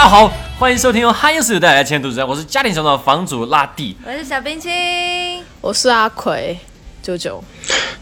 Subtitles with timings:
[0.00, 3.94] 大家好，欢迎收听由哈耶斯带来的《千度之战》，我是家庭小岛房主拉蒂。
[4.02, 6.58] 我是小冰清，我是阿奎
[7.02, 7.44] 九九，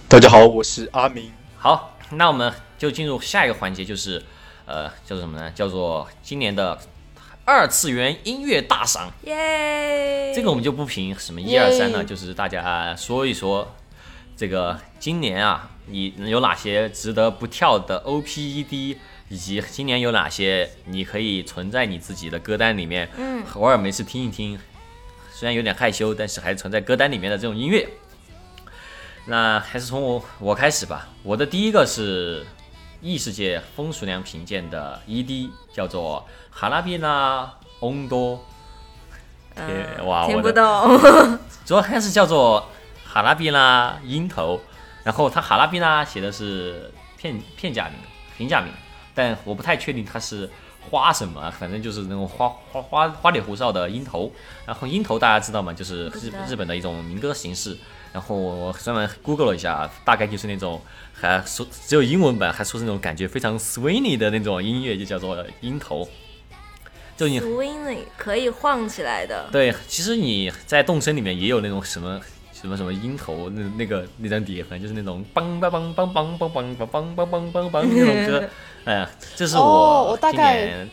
[0.06, 1.32] 大家好，我是阿明。
[1.56, 4.22] 好，那我们就进入下一个环节，就是
[4.64, 5.50] 呃，叫做什么呢？
[5.50, 6.78] 叫做今年的
[7.44, 9.10] 二次元音乐大赏。
[9.24, 10.32] 耶！
[10.32, 13.74] 这个我们就不评什么一二三了，就是大家说一说
[14.36, 18.96] 这个今年啊，你有哪些值得不跳的 OPED，
[19.28, 24.58] 以及今年有哪些你可以存在你自己的歌单里面，嗯，偶尔没事听一听，
[25.30, 27.88] 虽然有点害羞，但是还存在歌单里面的这种音乐。
[29.26, 32.46] 那还是从我我开始吧，我的第一个是
[33.02, 38.42] 异世界风俗娘品鉴的 ED，叫做哈拉比纳翁多。
[39.54, 40.62] 天哇听不懂。
[41.66, 42.66] 主要还是叫做
[43.04, 44.60] 哈拉比拉鹰头，
[45.04, 47.94] 然后他哈拉比拉写的是片片假名、
[48.36, 48.72] 平假名，
[49.18, 50.48] 但我不太确定它是
[50.88, 54.30] 花什么，反正就是那种花花花花里胡哨的音头。
[54.64, 55.72] 然后音头大家知道吗？
[55.72, 57.76] 就是日日本的一种民歌形式。
[58.12, 60.80] 然后我专门 Google 了一下，大概就是那种
[61.12, 66.08] 还说只有英文版，还说是那种感觉非常 swingy 的那种音乐，就叫做音头。
[67.16, 72.20] 就你 swinging 可以晃起来的，对，其实你在动森里面也有那种什么
[72.60, 78.48] 什么什么鹰头那那个那张碟，反正就是那种梆梆梆梆梆梆梆梆梆梆梆梆梆那种歌。
[78.84, 80.86] 哎呀，这是我我大概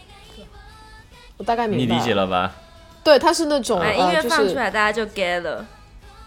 [1.37, 1.85] 我大概明白。
[1.85, 2.13] 你理解？
[2.13, 2.53] 了吧？
[3.03, 5.65] 对，它是那种，音乐，放出来大家就 get 了。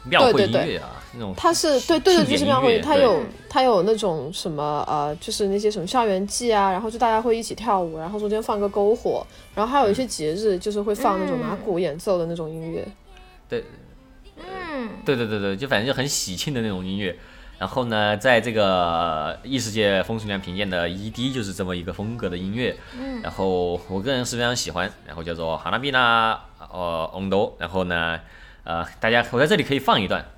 [0.04, 12.86] 庙会对对对音乐啊，那种它是对对对，就是庙会，音乐对它有它有那种什么呃，就是那些什么校园季啊，然后就大家会一起跳舞，然后中间放个篝火，然后还有一些节日就是会放那种拿鼓演奏的那种音乐。
[13.48, 13.62] 对
[14.78, 17.18] 嗯，对对对对，就反正就很喜庆的那种音乐。
[17.58, 23.20] 然后呢，在这个异世界风俗娘评鉴的 ED 就是这么一个风格的音乐，嗯。
[23.20, 26.38] 然后我个人是非常喜欢，然后叫做哈拉比纳
[26.70, 28.20] 呃翁多，然后呢，
[28.62, 30.24] 呃，大家我在这里可以放一段，「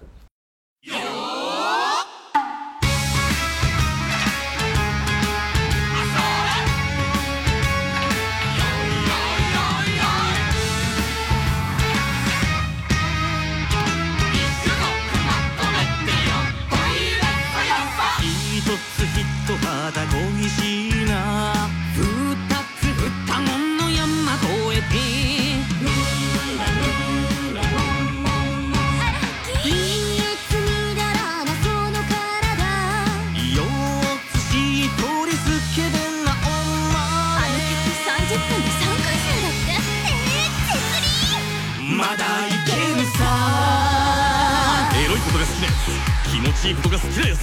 [46.74, 47.42] つ気持ちいことが好きなやつ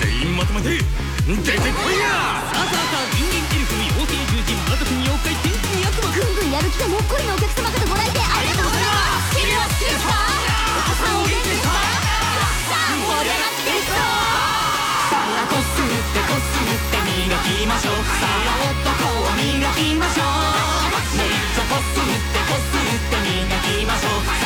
[0.00, 2.08] 全員まとめて出てこいや！
[2.52, 8.96] さあさあさあ人間エルフ妖精獣人魔族妖怪天気悪魔ぐんぐんやる気でもっこりのお客様方ご来店ありがとうございま
[9.28, 9.36] す。
[9.36, 24.41] 君は好きですかお子さんお元気ですかさあ盛り上がっていくぞさあこすってこすって磨きましょうさあ男を磨きましょうめっちゃこすってこすって磨きましょう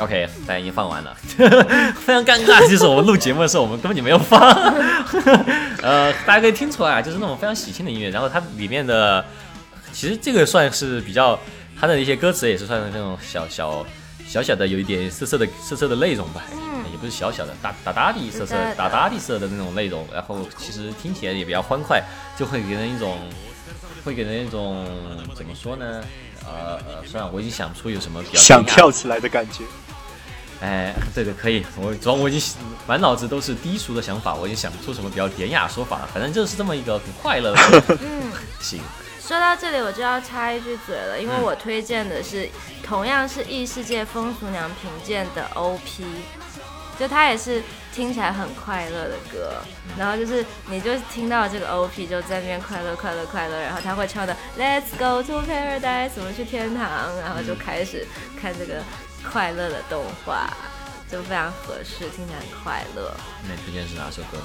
[0.00, 1.14] OK，大家已经放完了，
[1.94, 2.66] 非常尴尬。
[2.68, 4.40] 就是我们录节目的时候，我们根本就没有放。
[5.82, 8.08] 呃，大家可以听出来啊，就是那种非常喜庆的音乐。
[8.08, 9.22] 然后它里面的，
[9.92, 11.38] 其实这个算是比较，
[11.78, 13.84] 它的一些歌词也是算是那种小小
[14.26, 16.42] 小小的有一点涩涩的涩涩的内容吧，
[16.90, 20.06] 也不是小小的，大大大地涩涩是的大大地涩的那种内容。
[20.14, 22.02] 然后其实听起来也比较欢快，
[22.38, 23.18] 就会给人一种，
[24.02, 24.86] 会给人一种
[25.34, 26.00] 怎么说呢？
[26.42, 29.62] 呃呃，算了，我已经想不出有什么比较想跳起来的感觉。
[30.60, 31.64] 哎，对对，可以。
[31.76, 32.54] 我主要我已经
[32.86, 36.08] 满脑子都是低俗的想法，我已经想不出什么比较典雅说法了。
[36.12, 37.98] 反正就是这么一个很快乐的。
[38.00, 38.30] 嗯，
[38.60, 38.80] 行，
[39.20, 42.48] 说到这里我就要插一句嘴了，因为嗯我推荐的是
[42.82, 46.04] 同样是异世界风俗娘品鉴的 OP，
[46.98, 47.62] 就它也是
[47.94, 49.54] 听起来很快乐的歌，
[49.96, 56.86] 然后就是你就听到这个 OP 就在那边快乐快乐快乐，然后他会唱的 Let's go to paradise，我们去天堂，
[57.20, 58.06] 然后就开始
[58.40, 58.82] 看这个
[59.30, 60.48] 快乐的动画，
[61.10, 63.12] 就非常合适，听起来很快乐。
[63.48, 64.44] 那你推荐是哪首歌呢？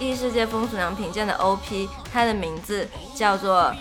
[0.00, 3.72] 异世界风俗良品鉴的 OP，它的名字叫做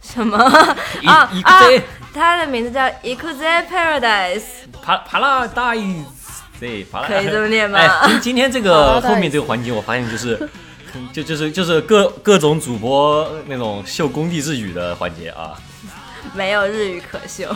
[0.00, 1.82] 什么啊啊一？
[2.14, 4.42] 它的名字叫 Ekuze Paradise，
[4.82, 6.04] 帕帕拉达伊，
[6.58, 10.48] 对，帕拉可以这么念吗哎，今今天这个后面这个环节，我发现就是
[11.12, 15.52] 就就是就是各各种主播那种秀工地日语的环节啊
[16.34, 17.48] 没有日语可秀，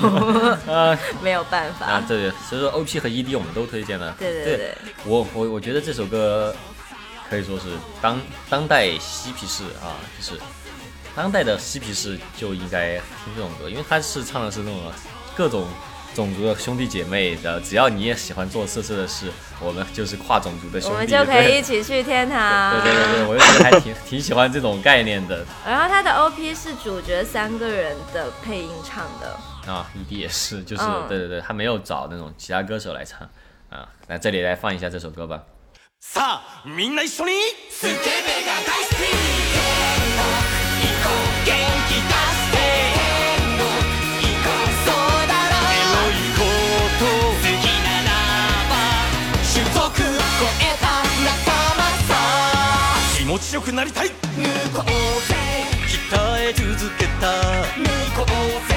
[0.67, 1.87] 呃 没有办法。
[1.87, 2.05] 啊！
[2.07, 4.15] 对，所以说 OP 和 ED 我们都推荐了。
[4.19, 4.75] 对对对，
[5.05, 6.55] 我我我觉得这首歌
[7.29, 7.67] 可以说是
[8.01, 8.21] 当
[8.51, 10.41] 当代嬉皮士啊，就是
[11.15, 14.81] 当代的嬉皮士就应该听这种歌，因为他是唱的是那种
[15.37, 15.67] 各种
[16.14, 22.82] 种族的兄弟姐妹的，只要你也喜欢做色色的事，我们就是跨种族的兄弟，我们就可以对一起去天堂。
[22.82, 33.22] 对对对对，我就觉得还挺挺喜欢这种概念的然后他的 OP 是主角三个人的配音唱的，啊，ED 也是，就是、嗯对对对，他没有找那种其他歌手来唱
[33.70, 35.44] 啊，那这里来放一下这首歌吧。
[36.00, 37.32] さあみんな一緒に
[37.72, 41.58] スケベが大好き行こう元
[41.90, 42.31] 気出
[53.53, 54.09] 気持ちよくなりたい。
[54.09, 54.89] 向こう
[55.29, 55.35] ぜ
[55.87, 57.31] 鍛え続けた。
[57.77, 58.27] 向こ
[58.67, 58.72] うぜ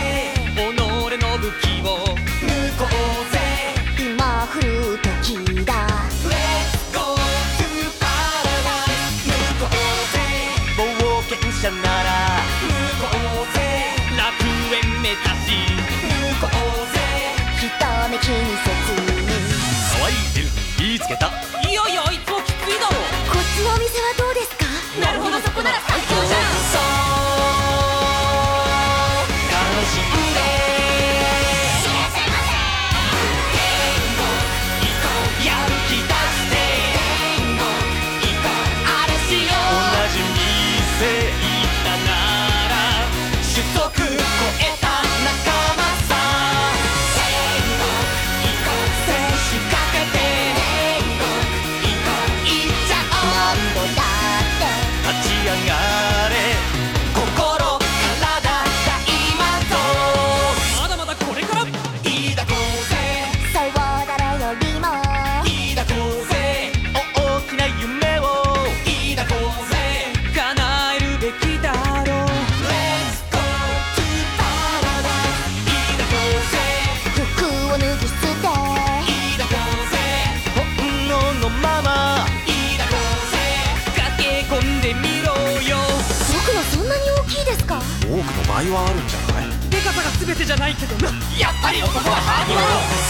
[90.56, 91.12] ゃないけどな。
[91.38, 93.05] やっぱり男はハードそ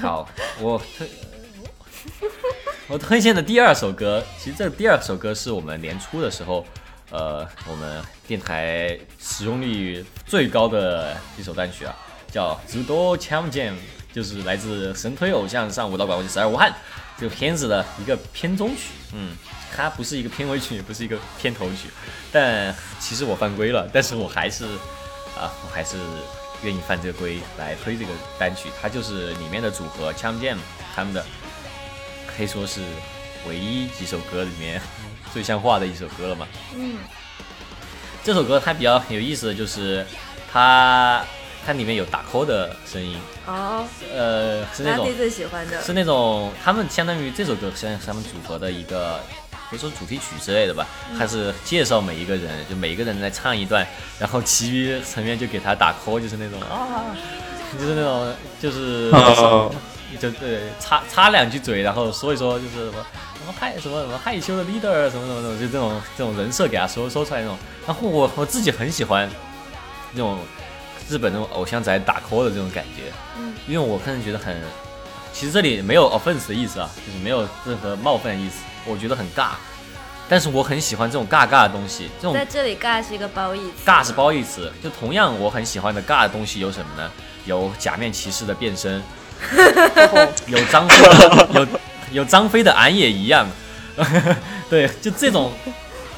[0.00, 0.28] 好，
[0.60, 1.08] 我推
[2.86, 6.64] 我推荐的第二首歌，其实这第二首歌是我们年初的时候，
[7.10, 11.94] 呃，我们电台使用率最高的一首单曲啊，
[12.30, 13.72] 叫《直多枪剑》，
[14.12, 16.72] 就是来自神推偶像上舞蹈馆，我是十二无憾
[17.18, 18.90] 这个片子的一个片中曲。
[19.12, 19.36] 嗯，
[19.74, 21.88] 它不是一个片尾曲，也不是一个片头曲，
[22.30, 24.64] 但其实我犯规了，但是我还是
[25.36, 25.96] 啊，我还是
[26.62, 28.68] 愿意犯这个规来推这个单曲。
[28.80, 30.56] 它就是里面的组合枪剑
[30.94, 31.24] 他们的，
[32.26, 32.80] 可以说是
[33.48, 34.80] 唯一几首歌里面
[35.32, 36.46] 最像话的一首歌了嘛。
[36.74, 36.98] 嗯，
[38.24, 40.04] 这首歌它比较有意思的就是
[40.52, 41.24] 它
[41.66, 49.20] 它里面有打 call 的声音，哦，呃，是那种他弟最喜欢的是那种他们相当于这首歌相当于是他们组合的一个。
[49.70, 50.86] 可以说主题曲之类的吧，
[51.18, 53.86] 还是介绍每一个人，就每一个人来唱一段，
[54.18, 57.14] 然后其余成员就给他打 call，就是那种啊，
[57.78, 59.70] 就是那种就是哦
[60.20, 63.06] 就对插插两句嘴，然后说一说就是什么
[63.38, 67.56] 什么害什么什么害羞的 leader 什么什么什么，就这种这种人设给他说说出来那种。
[67.86, 69.28] 然后我我自己很喜欢
[70.12, 70.38] 那种
[71.10, 74.56] 日本那种偶像仔打 call 的这种感觉，嗯，因为我个人觉得很，
[75.32, 79.50] 其实这里没有 offense 的意思啊，就是没有任何冒犯的意思，我觉得很尬，
[80.28, 87.10] 但是我很喜欢这种尬尬的东西，这种在这里尬是一个褒义词，尬是褒义词，就同样我很喜欢的尬的东西有什么呢？
[87.44, 89.02] 有假面骑士的变身，
[90.46, 91.66] 有张飞的有
[92.12, 93.46] 有张飞的俺也一样，
[94.68, 95.50] 对，就这种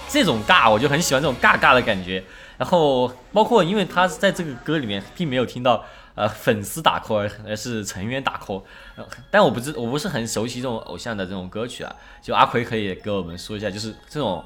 [0.08, 2.22] 这种尬，我就很喜欢这种尬尬的感觉。
[2.58, 5.82] 然后包括因为他在这个歌里面并没有听到
[6.20, 8.62] 呃粉丝打 call，而是成员打 call。
[8.96, 14.44] 呃但我不知我不是很熟悉这种偶像的这种歌曲啊，就阿奎可以给我们说一下，就是这种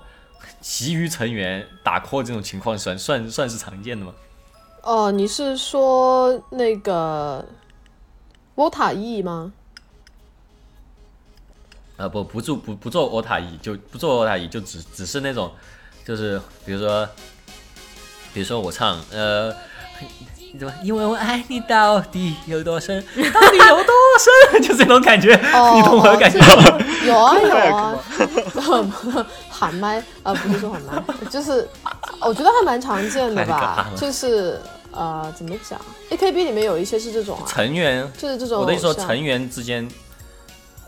[0.60, 4.14] 其余成员打 call 这种情况算算算是常见的吗？
[4.82, 7.42] 哦、你是说那个
[8.56, 9.52] 沃塔 E 吗？
[11.96, 15.50] 呃，不不做不不做欧塔伊，就不做欧塔伊，就只只是那种，
[16.04, 17.08] 就是比如说，
[18.34, 19.54] 比如说我唱呃，
[20.58, 20.72] 怎么？
[20.82, 23.94] 因为我爱你到底有多深，到底有多
[24.52, 26.78] 深，就这种感觉，哦，你懂我的感觉这吗？
[27.06, 27.94] 有啊有啊，
[29.50, 31.68] 喊麦啊不是说喊麦，就是
[32.20, 34.60] 我觉得还蛮常见的吧，就是
[34.92, 35.80] 呃怎么讲
[36.10, 39.86] ，AKB 里面有一些是这种啊，成员，就是这种我跟你说成员之间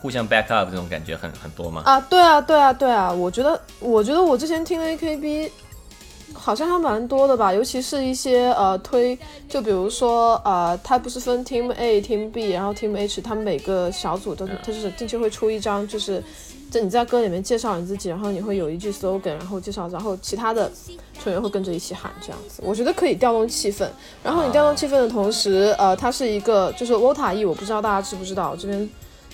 [0.00, 1.82] 互相 back up 这种感觉很很多吗。
[1.84, 5.50] 啊，对啊，对啊，对啊，我觉得，我觉得我之前听的 AKB
[6.38, 16.22] 好像还蛮多的吧，尤其是一些呃推，就比如说呃，它不是分 Team A、Team B，然后 Team H，他们每个小组都它就是定期会出一张，就是
[16.70, 20.70] 就你在歌里面介绍你自己，然后你会有一句 slogan，然后介绍，然后其他的
[21.22, 23.86] 成员会跟着一起喊这样子，我觉得可以调动气氛。
[24.22, 28.88] 然后你调动气氛的同时，呃，它是一个就是 Wota E，我不知道大家知不知道，这边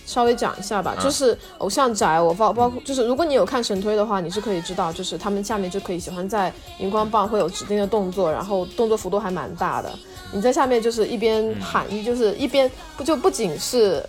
[0.07, 9.91] 稍微讲一下吧，嗯就是偶像宅，我包包括就是如果你有看神推的话，你是可以知道，就是他们下面就可以喜欢在荧光棒会有指定的动作，然后动作幅度还蛮大的。
[10.33, 14.03] 你在下面就是一边喊，一就是一边不就不仅是，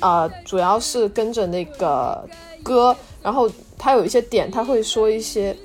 [0.00, 2.28] 呃，主要是跟着那个
[2.62, 5.56] 歌，然后他有一些点他会说一些，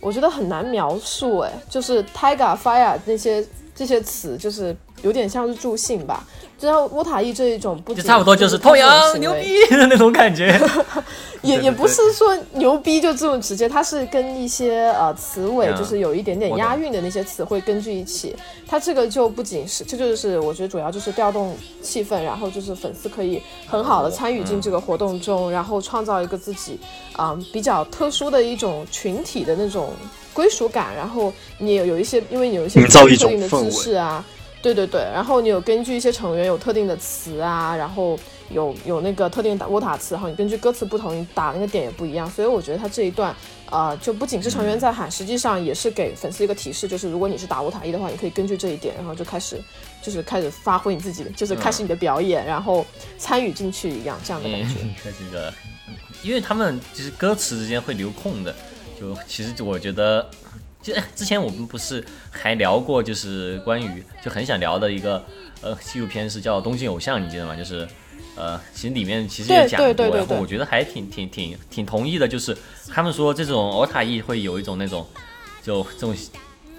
[0.00, 6.26] 我觉得很难描述，哎，就是 Tiger Fire 那些这些词，就是有点像是助兴吧。
[6.60, 10.52] 就像乌塔伊这一种，不仅就差不多就是他这种透阳牛逼的 那种感觉，
[11.40, 15.76] 对也也不是说牛逼就这么直接，它是跟一些呃词尾嗯。
[15.78, 18.36] 就是有一点点押韵的那些词汇根据一起，
[18.68, 26.78] 它这个就不仅是，这就是我觉得主要就是调动气氛，然后就是粉丝可以很好的参与进这个活动中，然后创造一个自己
[27.16, 29.94] 啊、比较特殊的一种群体的那种
[30.34, 34.22] 归属感，然后你有有一些，因为你有一些营造一种特定的姿势啊。
[34.62, 38.18] 对对对，然后你有根据一些成员有特定的词啊，然后
[38.50, 43.34] 有有那个特定的打沃塔词，然后你根据歌词不同，你打那个点也不一样，所以我觉得他这一段，
[43.70, 49.58] 呃，就不仅是成员在喊，实际上也是给粉丝一个提示，就是如果你是打沃塔一的话，你可以根据这一点，然后就开始
[50.02, 52.84] 就是开始发挥你自己的，就是开始你的表演，然后
[53.16, 54.74] 参与进去一样这样的感觉。
[54.82, 55.52] 嗯，这个，
[56.22, 58.54] 因为他们其实歌词之间会留空的，
[59.00, 60.28] 就其实我觉得，
[60.82, 65.24] 就哎之前我们不是还聊过，就是关于就很想聊的一个
[65.60, 67.54] 呃纪录片是叫《东京偶像》，你记得吗？
[67.54, 67.86] 就是
[68.36, 72.56] 呃，其实里面其实也讲过，然后我觉得还挺挺挺挺同意的，就是
[72.88, 75.06] 他们说这种欧塔艺会有一种那种
[75.62, 76.14] 就这种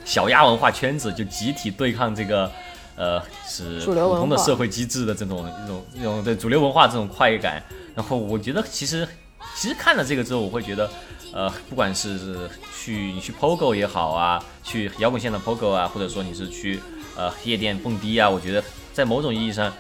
[0.04, 2.52] 小鸭文化圈子，就集体对抗这个。
[2.98, 7.64] 呃，是普通的社会机制的这种一种一种对主流文化这种快感，
[7.96, 9.08] 然后我觉得其实
[9.56, 10.88] 其实看了这个之后，我会觉得，
[11.34, 16.80] 呃，不管是去你去 POGO 也好啊，去摇滚现场 POGO 啊，或者说你是去
[17.16, 19.74] 呃夜店蹦迪啊，我觉得在某种意义上，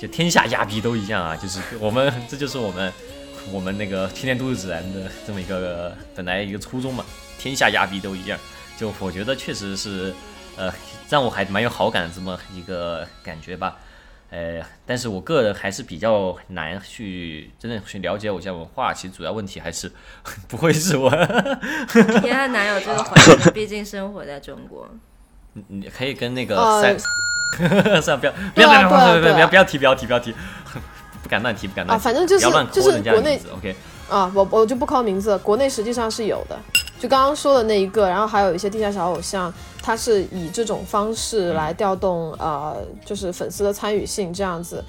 [0.00, 2.92] 就天下亚逼都一样啊，就是我们这就是我们
[3.50, 7.04] 我们那个天天都是自然的这么一个本来一个初衷嘛，
[7.38, 8.38] 天下亚逼都一样，
[8.78, 10.14] 就我觉得确实是
[10.56, 10.72] 呃
[11.08, 13.76] 让我还蛮有好感的这么一个感觉吧。
[14.30, 19.90] 呃，但是我个人还是比较难去真正去了解偶像文化，其实主要问题还是
[20.46, 21.10] 不会日文。
[22.22, 24.88] 也很难有这个环境，毕竟生活在中国。
[25.54, 26.98] 你你可以跟那个呃三，
[28.02, 30.34] 算了，不要不要不要不要不要不要不要提不要提不要提，
[31.22, 33.74] 不敢乱提不敢乱提啊反正就是不要乱就是国内，OK。
[34.10, 36.58] 啊，我我就不靠名字了，国内实际上是有的，
[36.98, 39.52] 就刚刚说的那一个，然后还有一些地下小偶像，
[39.82, 44.84] 他是以这种方式来调动、呃，就是粉丝的参与性这样子。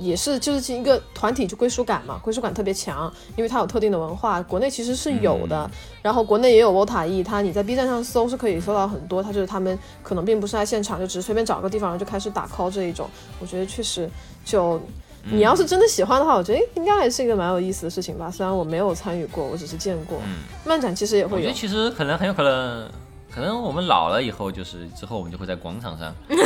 [0.00, 5.70] 也是就是一个团体就归属感嘛，归属感特别强，因为它有特定的文化，国内其实是有的。
[6.00, 13.06] 然后国内也有 Vota E，它你在 B 站上搜是可以搜到很多，它就是他们可能并不是在现场，就只是随便找个地方然后就开始打 call 这一种。
[13.38, 14.08] 我觉得确实
[14.46, 14.80] 就
[15.24, 18.30] 你要是真的喜欢的话，我觉得诶应该还是一个蛮有意思的事情吧。
[18.30, 20.18] 虽然我没有参与过，我只是见过。
[20.26, 22.88] 嗯漫展其实也会有我觉得，其实可能很有可能，
[23.34, 26.14] 可能我们老了以后，就是之后我们就会在广场上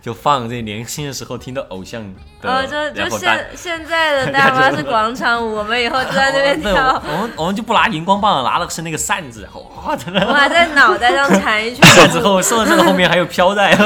[0.00, 2.02] 就放这年轻的时候听的偶像
[2.40, 7.02] 的，呃，就就现现在的大 妈是广场舞，我们以后就在那边对， 跳。
[7.04, 9.46] 我们我们就不拿荧光棒，拿的是那个扇子，
[9.84, 12.10] 哇，真的我还在脑袋上缠一圈。
[12.10, 13.76] 之后扇子后面还有飘带。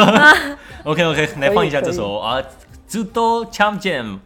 [0.84, 2.42] OK OK，来放一下这首啊，
[2.91, 4.21] ずっとチャンピオン。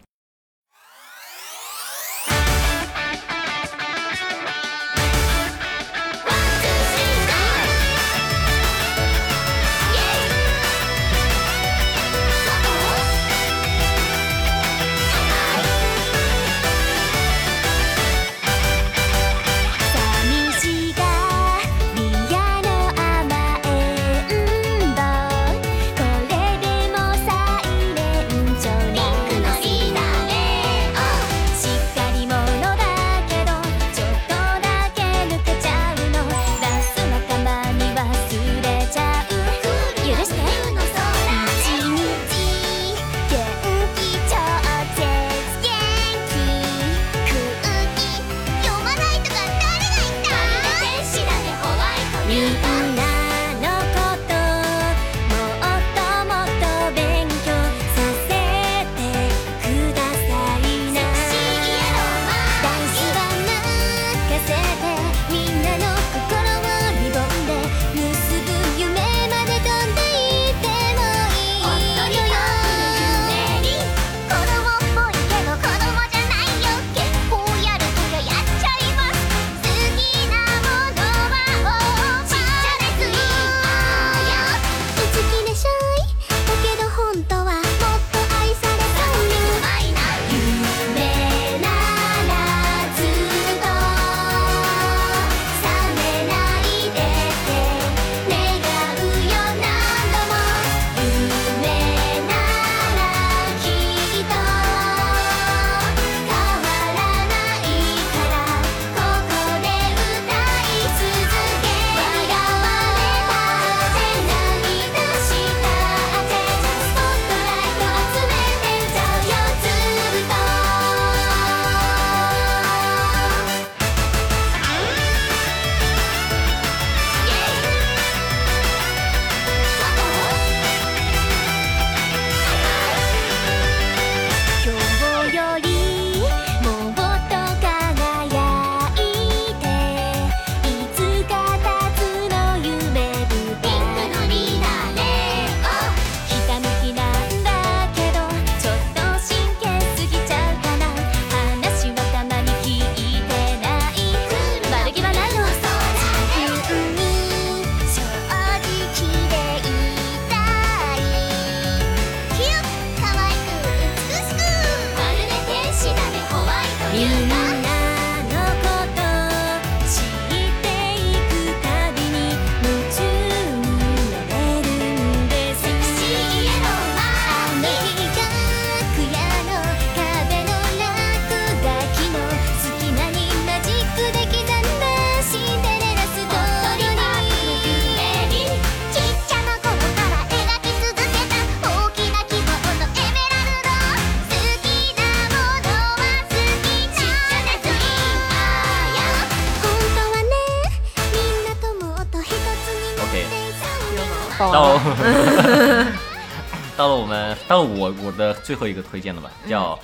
[207.87, 209.75] 我我的最后一个推荐的吧，嗯叫《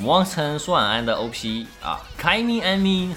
[0.00, 3.14] 魔王城说晚安》的 OP 啊，开明安明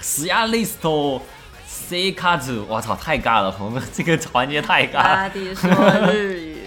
[0.00, 1.20] 斯亚利斯托
[1.66, 5.14] C 卡子，我操，太尬了，朋友们这个环节太尬了。
[5.14, 5.70] 拉蒂说
[6.12, 6.58] 日语，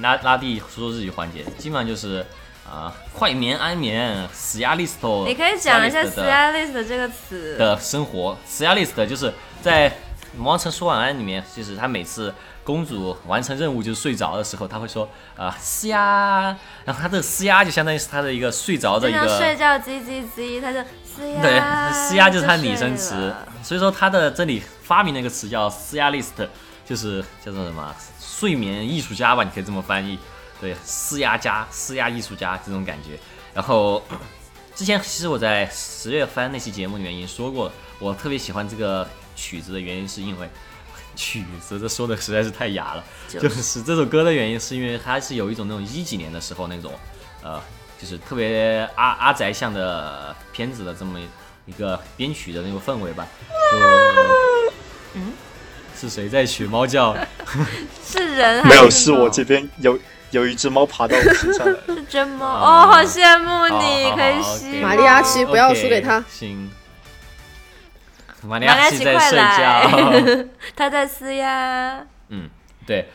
[0.00, 2.24] 拉拉蒂说日语环节，基本上就是
[2.68, 5.26] 啊，快眠安眠，斯亚利斯托。
[5.26, 7.56] 你可以讲一下 Cialist 的这个词。
[7.56, 8.36] 的生活。
[8.46, 9.88] s y a l i s t 就是在
[10.36, 21.60] 《魔王城说晚安》里面，就是他每次公主完成任务就是睡着的时候，他会说啊嘶呀，然后他的嘶呀就相当于是他的一个睡着的一个睡觉叽叽叽，他就嘶呀，对，
[21.92, 26.48] 嘶呀就是他拟声词，所以说他的这里发明了一个词叫嘶呀 list，
[26.86, 30.18] 就是叫做什么睡眠艺术家吧，你可以这么翻译。
[30.60, 33.18] 对，嘶呀家、嘶呀艺术家这种感觉。
[33.52, 34.02] 然后
[34.74, 40.48] 之前其实我在十月番那期节目里面已经说过，我特别喜欢这个曲子的原因是因为
[41.14, 46.92] 曲子这说的实在是太雅了，就就是这首歌的原因是因为它是有一种那种一几年的时候那种
[47.42, 47.60] 呃，
[48.00, 51.18] 就是特别阿阿宅向的片子的这么
[51.66, 53.26] 一个编曲的那个氛围吧。
[53.72, 53.78] 就
[55.14, 55.32] 嗯，
[55.98, 57.16] 是谁在学猫叫？
[58.04, 59.98] 是人还没有，是是我这边有
[60.30, 61.72] 有一只猫爬到我身上来。
[61.86, 66.63] 是真猫啊哦，好羡慕你，可以吸玛丽阿奇不要输给他行。
[68.46, 69.42] 马亚奇在睡觉。
[69.42, 72.04] 来， 他在撕呀。
[72.28, 72.48] 嗯，
[72.86, 73.08] 对，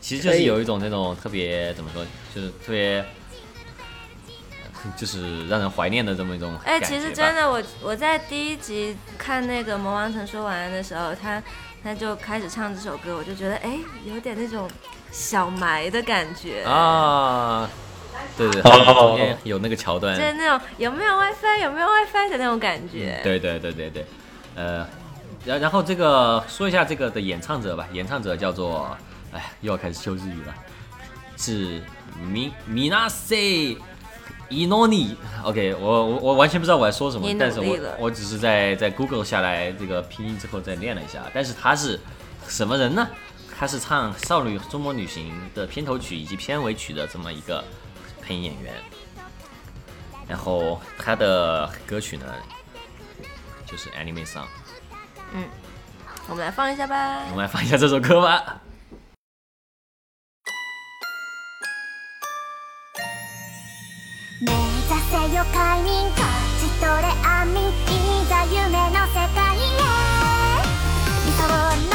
[0.00, 3.04] 其实就是有一种那种特别怎么说，就是特别，
[4.96, 6.80] 就是让人怀念的这么一种哎。
[6.80, 11.42] 其实真的，我我在第一集看那个《魔王城说晚安》的时候，他
[11.82, 14.68] 他就开始唱这首歌，我就觉得哎，有点那种
[15.10, 17.68] 小埋的感觉，啊，
[18.36, 23.20] 对对，哦中间有那个桥段就，是那种有没有 WiFi 有没有 WiFi 的那种感觉。
[23.22, 24.06] 对对对对对，
[24.56, 24.86] 呃，
[25.44, 28.96] 然然后这个说一下这个的演唱者吧，演唱者叫做，
[29.32, 30.54] 哎，又要开始修日语了，
[31.36, 31.82] 是
[32.28, 33.76] 米米纳塞
[34.48, 35.14] 伊诺尼。
[35.44, 42.00] OK，我我我完全不知道我在说什么但是我我只是在在 Google 下来这个拼音之后再练了一下，但是他是
[42.48, 43.06] 什么人呢？
[43.58, 47.62] 他是唱《少女周末旅行》的片头曲以及片尾曲的这么一个
[48.20, 48.74] 配音演员。
[50.28, 52.26] 然后他的歌曲呢，
[53.65, 54.47] 就是 Anime Song。
[56.27, 57.35] 我们来放一下吧我。
[57.35, 58.61] 们来放一下这首歌吧。
[64.41, 66.25] 目指せよ快眠勝
[66.59, 69.59] ち取れ安眠いざ夢の世界へ
[71.25, 71.41] 理想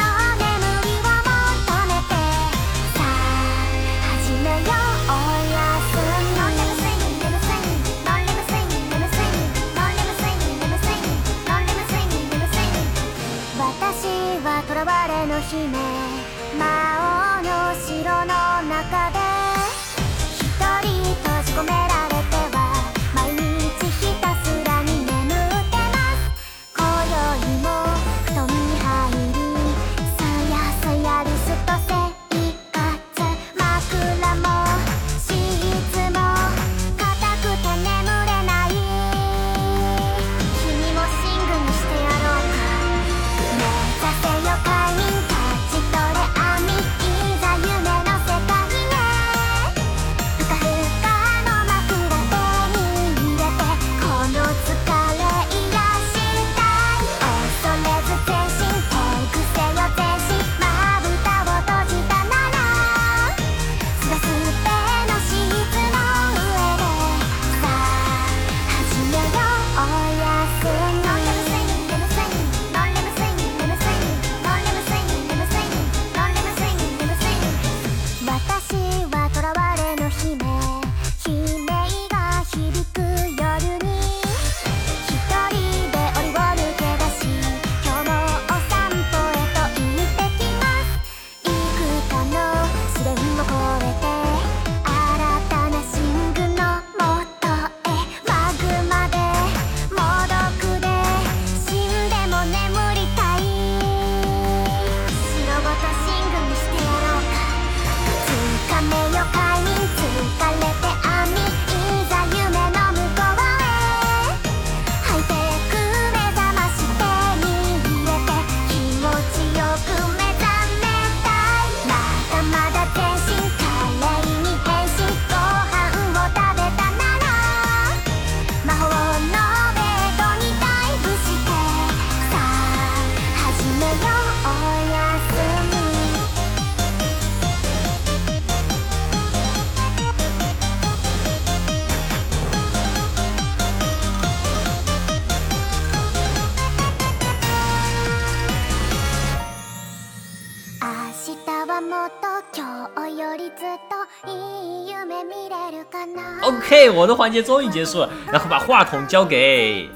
[156.42, 159.88] OK，我的环节终于结束了，然后把话筒交给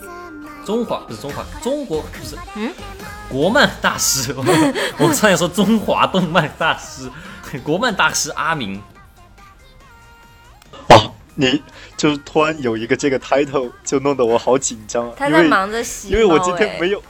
[0.64, 2.72] 中华不是中华，中国不是，嗯，
[3.28, 4.34] 国漫大师，
[4.98, 7.10] 我差点说中华动漫大师，
[7.62, 8.82] 国漫大师阿明。
[10.88, 10.98] 哇，
[11.34, 11.62] 你
[11.96, 15.14] 就突然有一个这个 title，就弄得我好紧张啊！
[15.16, 17.02] 他在忙着洗因为我今天没有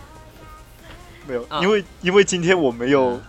[1.27, 3.21] 没有，啊因为因为今天我没有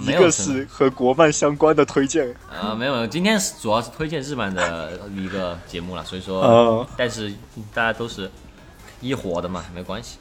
[0.00, 2.28] 一个是和国漫相关的推荐。
[2.50, 7.32] 啊、没有，没有，今天是主要是推荐日漫的一个节目了，所以说，呃但是
[7.72, 8.30] 大家都是
[9.00, 10.18] 一伙的嘛，没关系。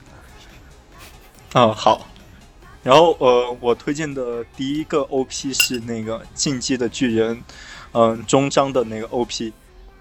[1.53, 2.07] 啊，好。
[2.83, 7.35] 然后呃，我推荐的第一个 OP 是那个《进击的巨人》，
[7.93, 9.51] 嗯、终章的那个 OP，《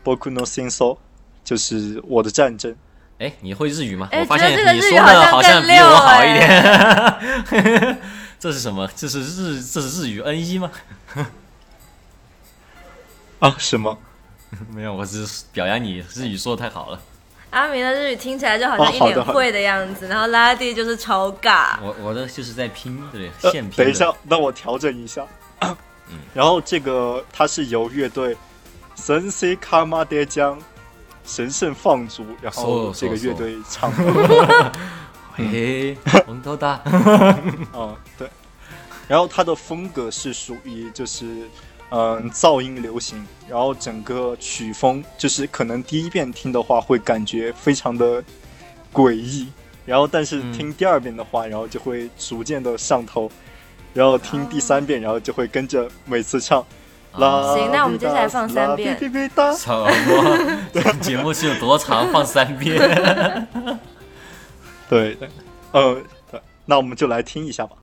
[0.04, 0.94] Boku no Senso》，
[1.42, 2.76] 就是我的战争。
[3.18, 4.08] 哎，你会日语吗？
[4.12, 7.98] 哎我发现你说的日语好像比我好一哎点。
[8.44, 8.86] 这是什么？
[8.94, 10.70] 这是日这是日语 N 一吗？
[13.38, 13.96] 啊，什么？
[14.68, 17.00] 没有，我只是表扬你日语说的太好了。
[17.48, 21.78] 阿明的日语听起来就好哦像一脸会的样子，然后拉蒂就是超尬。
[21.80, 23.84] 我我的就是在拼，对，呃现拼的。
[23.84, 25.26] 等一下，那我调整一下。
[26.34, 28.36] 然后这个它是由乐队
[28.94, 30.60] 神 C 卡马爹江
[31.24, 34.72] 神圣放逐，然后这个乐队唱的。
[35.34, 36.80] 嘿， 红头大。
[37.72, 38.28] 嗯，对。
[39.06, 41.26] 然后它的风格是属于就是
[41.90, 48.22] 嗯噪音流行，然后整个曲风就是可能第一遍听的话会感觉非常的
[48.92, 49.48] 诡异，
[49.84, 53.30] 然后但是嗯听第二遍的话，然后就会逐渐的上头，
[53.92, 56.64] 然后听第三遍，然后就会跟着每次唱。
[57.16, 59.08] 啦行那我们接下来放三遍什
[59.70, 60.92] 么？
[61.00, 62.10] 节目是有多长？
[62.10, 62.76] 放三遍。
[64.94, 65.28] 对对，
[65.72, 67.76] 呃，对，那我们就来听一下吧。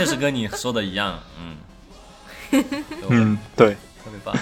[0.00, 1.58] 确实跟你说的一样，嗯，
[3.10, 4.34] 嗯，对，特别棒。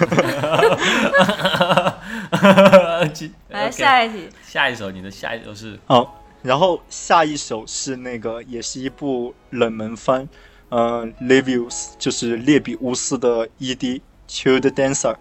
[3.49, 5.77] 来下一题，下一首，你的下一首是？
[5.85, 10.25] 好，然后下一首是那个，也是一部冷门番，
[10.69, 15.17] 呃，Levius 就是列比乌斯的 ED Child Dancer，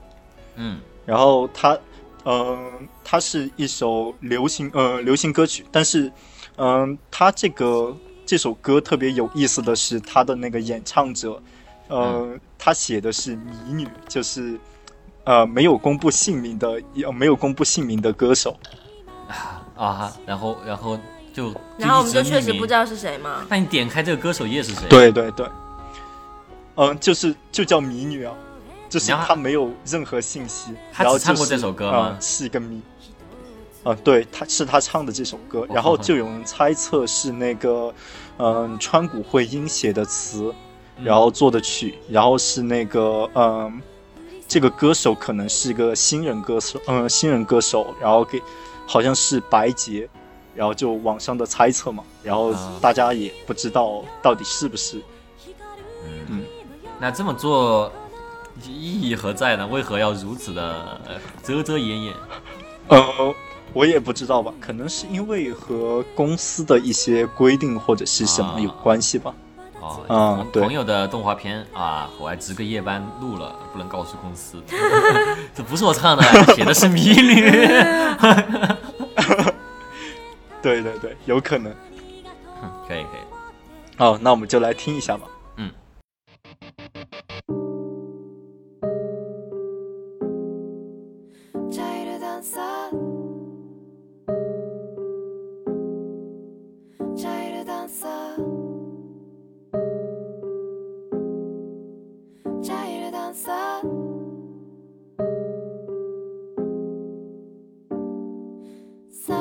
[0.54, 0.78] 嗯。
[1.04, 1.76] 然后它，
[2.24, 6.12] 嗯、它是一首流行呃流行歌曲，但是，
[6.56, 7.96] 嗯、它这个
[8.28, 11.42] 这首歌特别有意思的是，他的那个演唱者，
[11.88, 14.60] 呃，他写的是谜女，就是。
[15.24, 18.56] 呃，没有公布姓名的，呃，没有公布姓名的歌手，
[19.76, 20.98] 啊，然后然后
[21.34, 22.72] 就然后我们就确实不知。
[22.72, 23.44] 道是谁嘛。
[23.46, 25.46] 那你点开这个歌手页是谁？，对对对，
[26.76, 28.32] 嗯、就是就叫谜女啊，
[28.88, 32.80] 就是然后她没有任何信息，她然后就是只唱过这首歌吗嗯是一个谜。
[33.84, 37.94] 啊、对，他是他唱的这首歌，然后就有人猜测是那个，
[38.36, 40.52] 嗯、川谷惠音写的词，
[41.02, 43.80] 然后做的曲，然后是那个，嗯、
[44.46, 48.42] 这个歌手可能是一个新人歌手，嗯、新人歌手，然后给
[48.86, 50.08] 好像是白洁，
[50.54, 55.00] 然后就网上的猜测嘛，然后啊大家也不知道到底是不是。
[56.28, 56.44] 嗯，
[57.00, 57.90] 那这么做
[58.66, 59.66] 意义何在呢？
[59.66, 62.14] 为何要如此的呃遮遮掩掩？
[62.88, 63.34] 呃，
[63.72, 69.34] 我也不知道吧，可能是因为和公司的一些规定或者是什么有关系吧。
[69.80, 74.60] 哦，嗯对朋朋友的动画片啊，我还值个夜班录了，不能告诉公司。
[75.54, 76.22] 这不是我唱的，
[76.54, 77.50] 写的是迷女。
[80.60, 81.72] 对对对，有可能。
[82.88, 83.20] 可以可以
[83.98, 85.26] 哦，那我们就来听一下吧。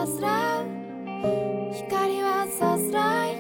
[0.08, 0.66] すらう。
[1.74, 3.36] 光はさすらい。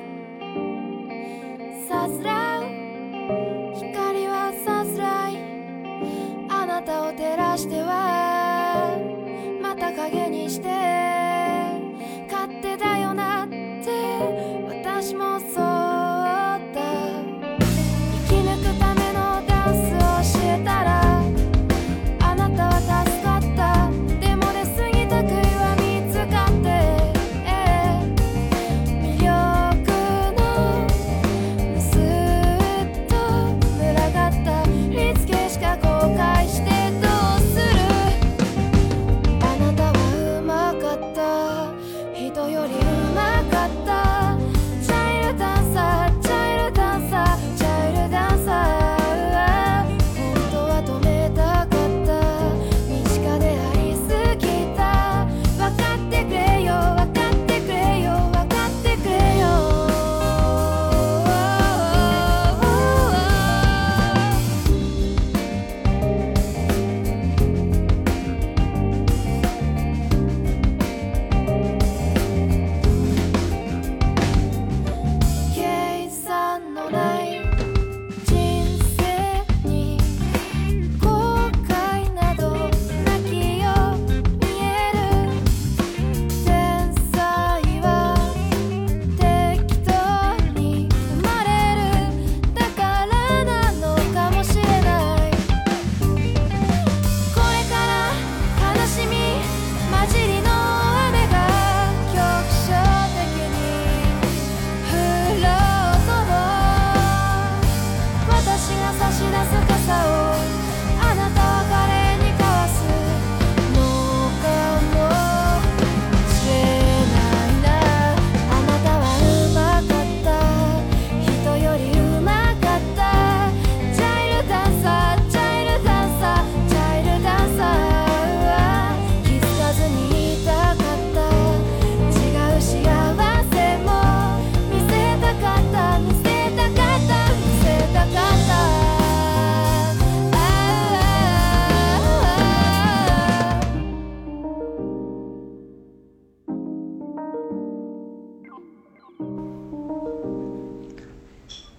[1.88, 2.64] さすらう。
[3.76, 5.38] 光はさすらい。
[6.50, 8.98] あなたを照らしては
[9.62, 11.17] また影にして。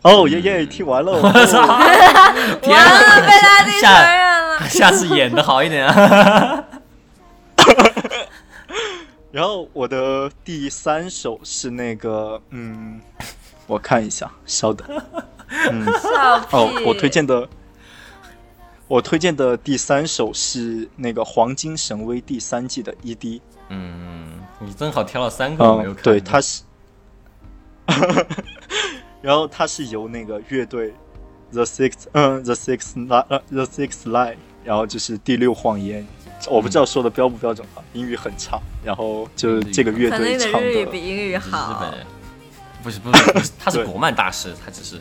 [0.08, 1.12] 哦耶耶，听完了。
[1.12, 1.62] 我操！
[2.62, 4.28] 天完了，啊，被他弟承下认
[4.60, 4.68] 了。
[4.68, 6.64] 下次演的好一点啊！
[9.30, 13.00] 然后我的第三首是那个，嗯，
[13.66, 14.86] 我看一下，稍等。
[15.70, 15.86] 嗯！
[16.50, 17.48] 哦，我推荐的，
[18.88, 23.40] 我推荐的第三首是那个《黄金神威》第三季的 E ED。
[23.68, 26.02] 嗯，你正好挑了三个我没有看，的。
[26.02, 26.62] 嗯对，它是，
[29.20, 30.92] 然后它是由那个乐队
[31.52, 36.06] The Six，嗯，The Six Line，呃，The Six Line，然后就是第六谎言，
[36.48, 41.90] 我不知道说的标不标准啊，英语很差，然后就是这个乐队唱日语的，比英语日好本。
[41.98, 42.06] 人，
[42.82, 45.00] 不是不是不是，他是国漫大师，他只是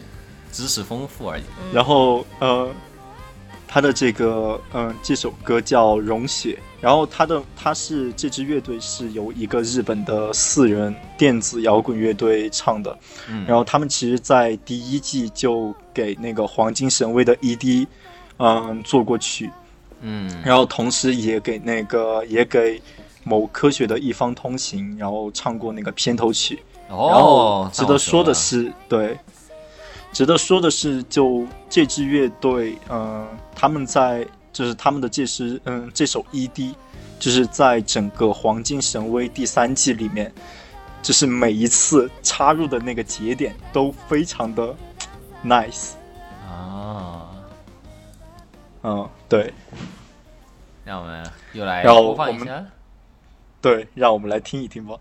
[0.52, 1.44] 知识丰富而已。
[1.72, 2.70] 然后呃，
[3.68, 12.98] 他的这个嗯、这首歌叫《融血》，然后他的他是这支乐队是由一个日本的四人电子摇滚乐队唱的，
[13.30, 17.86] 嗯，然后他们其实，在第一季就给那个黄金神威的 ED，
[18.38, 19.52] 嗯，做过曲，
[20.02, 22.82] 嗯，然后同时也给那个也给
[23.24, 26.60] 某科学的一方通行，然后唱过那个片头曲。
[26.90, 29.18] 然后哦，值得说的是，对，
[30.18, 36.74] 值得说的是，就这支乐队，嗯、他们在就是他们的这支，嗯，这首 ED，
[37.20, 40.34] 就是在整个《黄金神威》第三季里面，
[41.04, 44.76] 就是每一次插入的那个节点都非常的
[45.46, 45.92] nice，
[46.50, 47.30] 啊，
[48.82, 49.54] 嗯，对
[50.84, 52.66] 让我们又来播放我们一下。
[53.62, 54.96] 对，让我们来听一听吧。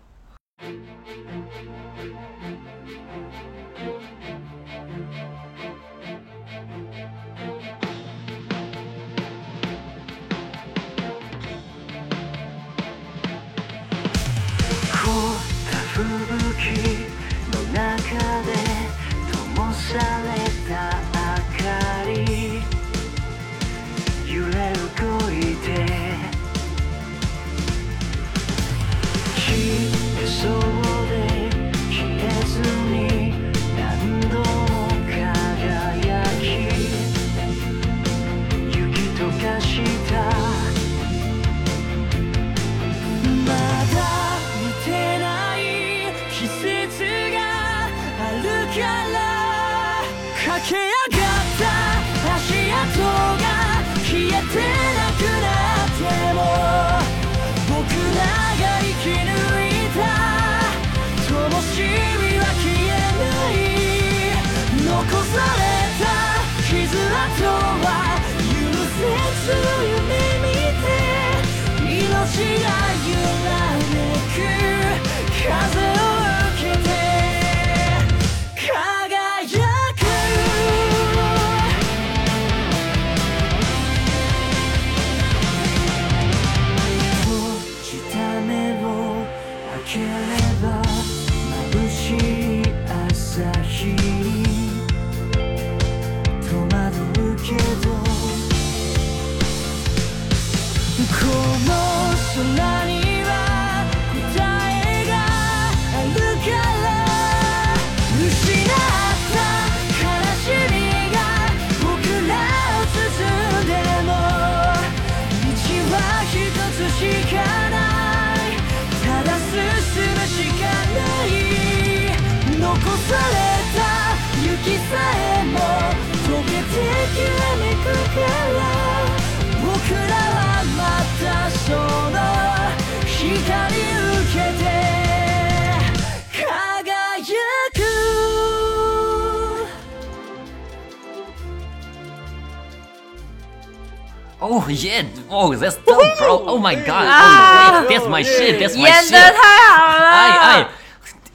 [144.49, 145.03] Oh yeah!
[145.29, 146.41] Oh, that's dope, bro!
[146.47, 147.05] Oh my god!
[147.05, 148.57] Oh, wait, that's my shit!
[148.57, 149.11] That's my 演 shit!
[149.11, 150.09] 的太好了！
[150.09, 150.69] 哎哎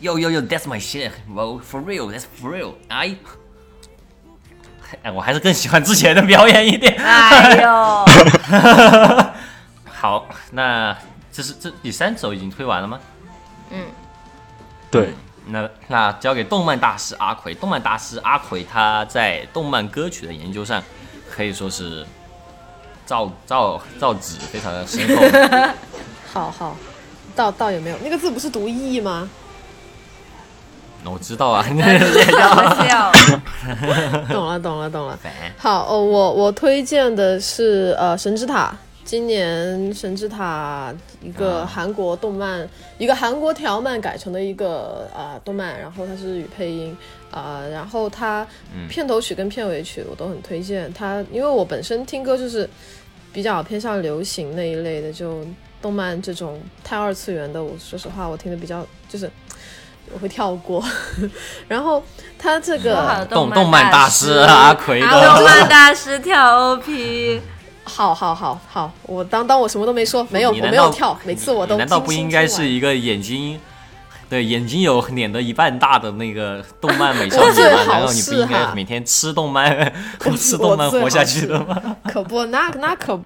[0.00, 0.40] ，Yo yo yo!
[0.40, 1.10] That's my shit!
[1.28, 2.10] Bro, for real!
[2.10, 2.72] That's for real!
[2.88, 3.14] 哎，
[5.02, 6.96] 哎，我还是更喜欢之前的表演一点。
[6.96, 8.06] 哎呦，
[9.92, 10.96] 好，那
[11.30, 12.98] 这是这第三首已经推完了吗？
[13.72, 13.84] 嗯
[14.90, 15.12] 对，
[15.46, 17.54] 那那交给动漫大师阿奎。
[17.54, 20.82] 动漫大师阿奎他在动漫歌曲的研究上
[21.30, 22.06] 可以说是
[23.12, 25.22] 造造造纸非常的深厚。
[26.32, 26.74] 好好，
[27.36, 29.28] 倒倒也没有，那个字不是读义吗？
[31.04, 33.12] 我知道啊，好笑。
[34.32, 35.18] 懂了，懂了，懂了。
[35.58, 38.70] 好，哦，我我推荐的是呃《神之塔》，
[39.04, 40.94] 今年《神之塔》
[41.26, 46.96] 一个韩国动漫，一个韩国条漫改成的一个啊、呃动漫，然后它是语配音
[47.30, 48.46] 啊、呃然后它
[48.88, 50.90] 片头曲跟片尾曲我都很推荐。
[50.94, 52.68] 它因为我本身听歌就是
[53.32, 55.44] 比较偏向流行那一类的，就
[55.80, 59.30] 动漫这种太二次元的，我说实话我听的比较就是。
[60.12, 60.84] 我会跳过，
[61.68, 62.02] 然后
[62.38, 65.08] 他这个 动漫动漫大师阿奎动，
[65.42, 67.40] 漫大师跳 OP，
[67.84, 73.58] 好好好好，我当当我什么都没说，没有，我没有跳，每次我都难道不应该是一个眼睛？
[74.32, 79.92] 对，眼睛有脸的一半大的那个动漫美少女难道你不应该每天吃动漫、
[80.24, 81.96] 我吃动漫活下去的吗？
[82.04, 83.22] 可不，那那可不。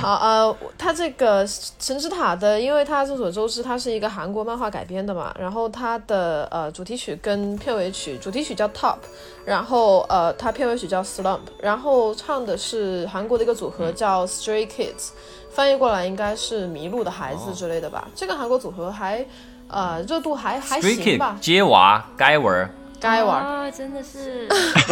[0.00, 1.46] 好呃，它这个
[1.78, 8.96] 《神之塔》的，因为它众所周知，它是一个韩国漫画改编的嘛，然后它的呃主题曲跟片尾曲，主题曲叫 Top，
[9.44, 15.10] 然后呃它片尾曲叫 Slump，然后唱的是韩国的一个组合叫 Stray Kids，
[15.50, 18.08] 翻译过来应该是迷路的孩子之类的吧。
[18.14, 19.24] 这个韩国组合还
[19.68, 22.70] 呃热度还还 Stray 行 Kid 吧，接娃该玩儿，
[23.00, 23.44] 该玩。
[23.44, 24.48] 哦，真的是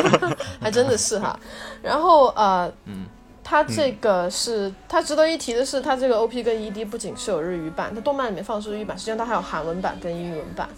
[0.61, 1.39] 还真的是哈。
[1.83, 3.07] 然后呃，嗯，
[3.51, 10.69] 它这个是它值得一提的是，它这个 OP 跟 ED 不仅是有日语版，它动漫里面放的是日语版，实际上它还有韩文版跟英文版。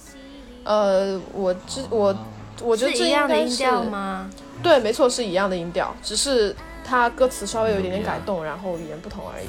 [0.65, 2.17] 呃，我之我
[2.63, 4.31] 我觉得是这一样的音应该是调吗？
[4.63, 9.47] 对，没错，是一样的音调，只是它歌词稍微有一点点改动，然后语言不同而已。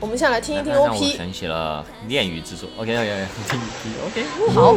[0.00, 1.16] 我们现在来听一听那让我 OP。
[1.16, 2.68] 想起了恋与制作。
[2.76, 4.52] OK OK OK，听听 OK。
[4.52, 4.74] 好，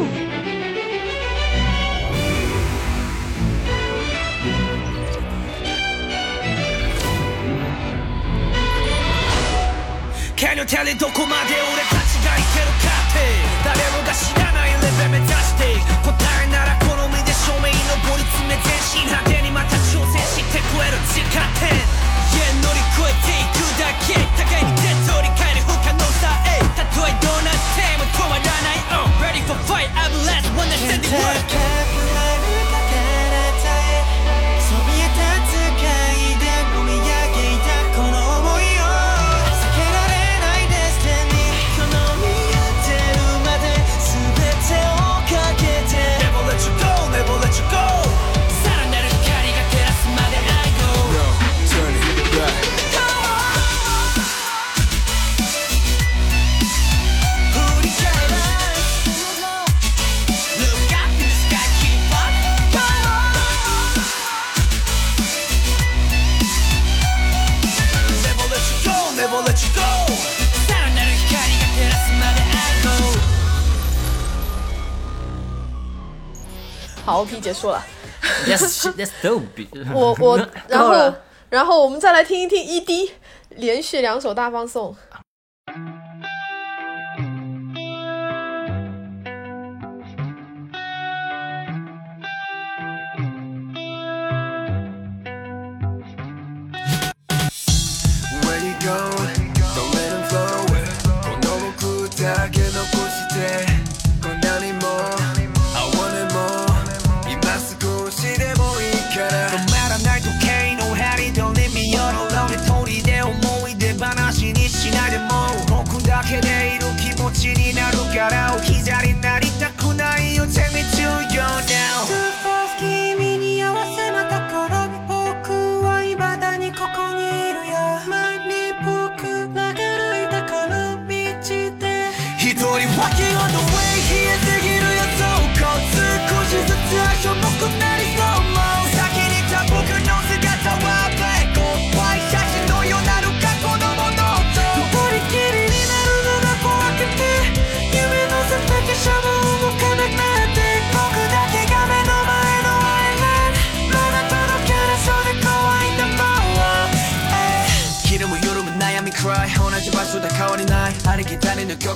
[10.37, 13.25] Can you tell it どこまで俺たちがいけるかって
[13.65, 16.13] 誰もが知らないレベル目指して答
[16.45, 17.73] えなら好みで照明に
[18.05, 23.89] 上り詰め全身派手にまた挑戦して超える時間点家乗り越えていくだ
[24.21, 24.26] け。
[77.07, 77.81] 好，OP 结束了。
[78.45, 79.65] Yes, that's dope。
[79.95, 80.37] 我我
[80.67, 81.13] 然后
[81.49, 83.11] 然后我们再来听一听 ED
[83.51, 84.93] 连续两首大放送。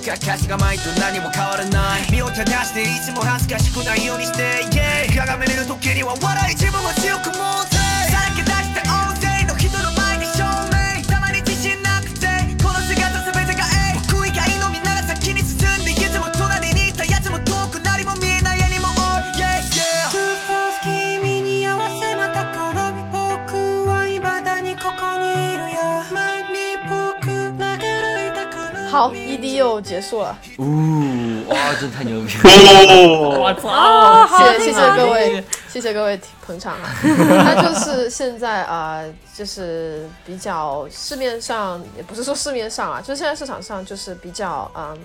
[0.02, 7.38] きたりの曲や歌詞が前と何も変わらない身を正していつも恥ずかしくないようにして yeah 鏡見る時には笑い自分を強く持
[7.70, 7.78] て
[8.10, 10.42] さらけ出して大勢の人の前に証
[10.74, 12.28] 明たまに自信なくて
[12.64, 13.62] この姿全てが
[13.94, 20.10] A 僕以外のみんなが先に進んでいつも隣にいたやつも遠く何も見えない絵にも Oh yeah yeah
[20.82, 27.30] 君に合わせまたから僕は未だにここにいるよ前に僕
[27.62, 29.14] らが歩いたから好
[29.62, 33.40] 又结束了，呜，哇，这太牛逼了！
[33.40, 36.90] 我操，谢谢谢谢各位，谢谢各位捧场啊。
[37.46, 44.98] 他就是现在啊、呃就是比较市面上，也不是说市面上啊，就是现在市场上就是比较嗯。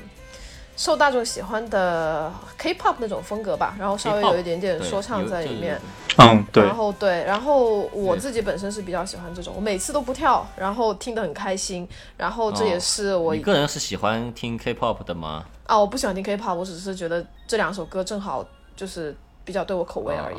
[0.77, 5.81] 受大众喜欢的 K-pop 那种风格吧，然后稍微有一点点说唱在里面，
[6.19, 15.47] 嗯，对然，后对，然后我自己本身是比较喜欢这种，我每次都不跳，然后听得很开心，然后这也哦是我你个人是喜欢听 K-pop 的吗？
[15.65, 18.45] 啊，我不喜欢听 K-pop，我只是觉得这两首歌正好
[18.77, 20.37] 就是比较对我口味而已。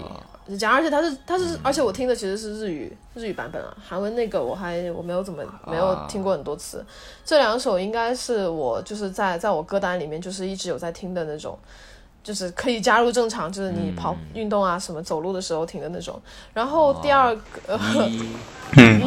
[0.47, 6.85] 哦讲，而且它是它是，而且我听的其实是日语日语版本啊，韩文那个我还我没有怎么没有听过很多次。
[7.25, 11.57] 这两首应该是我就是在在我歌单里面就是一直有在听的那种。
[12.23, 16.21] 就是可以加入正常，就是你跑运动啊什么走路的时候听的那种。
[16.53, 17.79] 然后第二个，呃
[18.75, 19.01] 嗯，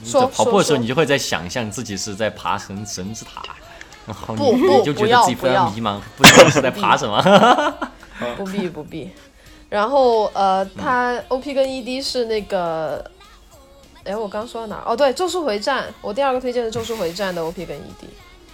[0.00, 3.42] 你说跑步的时候，你就会在想象自己是在爬神神之塔，
[4.06, 7.20] 然后不你就觉得不要自己非不要常迷茫，不知道是在爬什么。
[8.36, 9.10] 不必不必。
[9.72, 13.02] 然后呃，他 OP 跟 ED 是那个，
[14.04, 14.82] 哎，我刚说到哪儿？
[14.84, 18.04] 哦，对，《咒术回战》，我第二个推荐的《咒术回战》的 OP 跟 ED。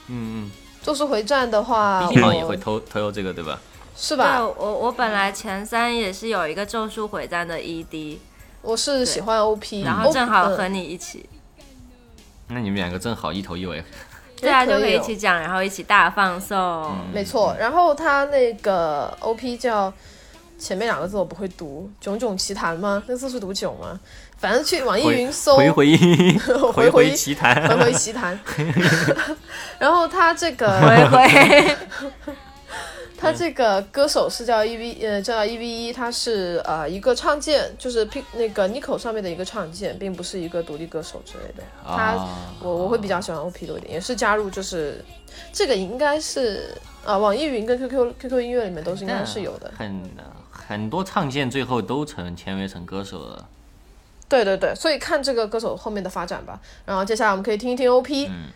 [0.07, 0.51] 嗯嗯
[0.87, 3.59] 《咒术回战》的话，嗯，第一好像也会偷偷这个对吧？
[3.97, 4.41] 是吧？
[4.47, 8.19] 我我本来前三也是有一个《咒术回战》的 ED，
[8.63, 11.29] 我是喜欢 OP，然后正好和嗯你一起，
[12.47, 13.83] 那你们两个正好一头一尾。
[14.41, 16.95] 对啊，就可以一哦起讲，然后一起大放送。
[17.13, 17.57] 没错。
[17.59, 19.93] 然后他那个 OP 叫
[20.59, 23.03] 前面两个字我不会读，《囧囧奇谭》吗？
[23.07, 23.99] 那字是读囧吗？
[24.37, 25.97] 反正去网易云搜 回回
[26.39, 28.39] 回回回奇谈，回回奇谭。
[29.79, 31.77] 然后他这个回回，
[33.29, 41.63] 他这个歌手是叫 E V 呃叫 E V 一，他是呃一个唱见，就是 P 那个 Nico 上面的一个唱见，并不是一个独立歌手之类的。
[41.85, 45.05] 他、啊我我会比较喜欢 OP 多一点，也是加入就是
[45.53, 46.75] 这个应该是
[47.05, 49.71] 啊、网易云跟 QQ QQ 音乐里面都是应该是有的。
[49.77, 50.03] 很
[50.51, 53.47] 很多唱见最后都成签约成歌手了。
[54.29, 56.59] 对对对，所以看这个歌手后面的发展吧。
[56.87, 58.29] 然后接下来我们可以听一听 OP。
[58.29, 58.51] 嗯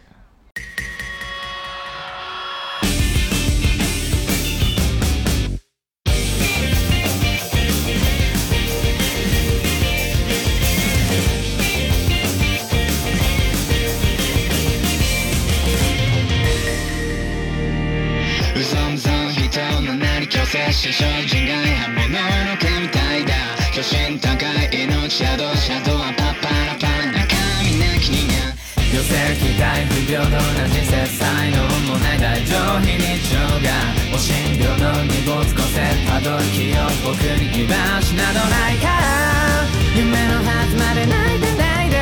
[20.73, 23.35] 師匠人外反物のかみたいだ。
[23.75, 28.57] 巨神高い命シ同ドウシはパッパラパン中身なきにが。
[28.81, 30.41] 寄せる期待不平等な
[30.73, 31.61] 人生才能
[31.93, 32.97] もない大丈夫日
[33.29, 33.69] 常が。
[34.17, 38.89] お神病の濁つ個性たどる気を僕に居場所などないか。
[38.89, 42.01] ら夢のはずまで泣いてないで。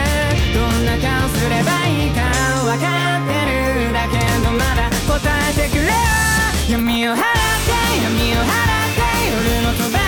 [0.55, 2.23] どんな顔すればいいか
[2.63, 2.87] 分か
[3.19, 4.15] ってるだけ。
[4.47, 5.19] どまだ答
[5.51, 6.30] えてくれよ。
[6.71, 9.99] 闇を払って闇を払って夜の帳が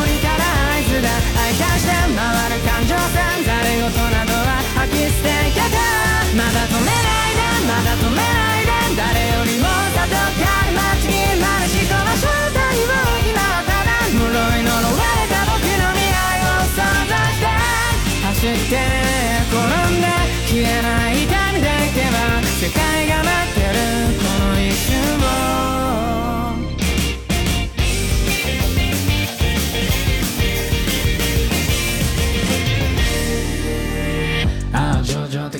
[0.00, 5.76] 降りたら合図だ愛化して回る感情線誰事などは吐き捨てけた
[6.32, 12.96] まだ止めないでまだ止めないで誰よりも里かり待ちになる人の正体を
[13.28, 16.80] 今はただ呪い呪われた僕の未来を想
[17.12, 17.52] 像して
[18.24, 18.88] 走って
[19.52, 20.08] 転んで
[20.48, 25.19] 消えない痛みでいけば世界が待ってるこの一瞬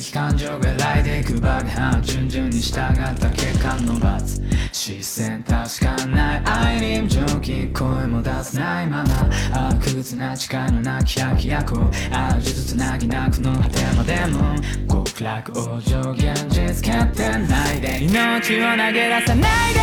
[0.00, 4.40] 的感情が来ていく爆破順々に従った結果の罰。
[4.72, 9.28] 視線確かない愛に無情気声も出せないまま。
[9.52, 11.78] ああ苦痛な誓いのなき百役
[12.12, 14.56] ああ術つなぎなくの果てまでも
[14.88, 18.02] 極楽往生現実決定ないで。
[18.02, 19.80] 命を投げ出さないで。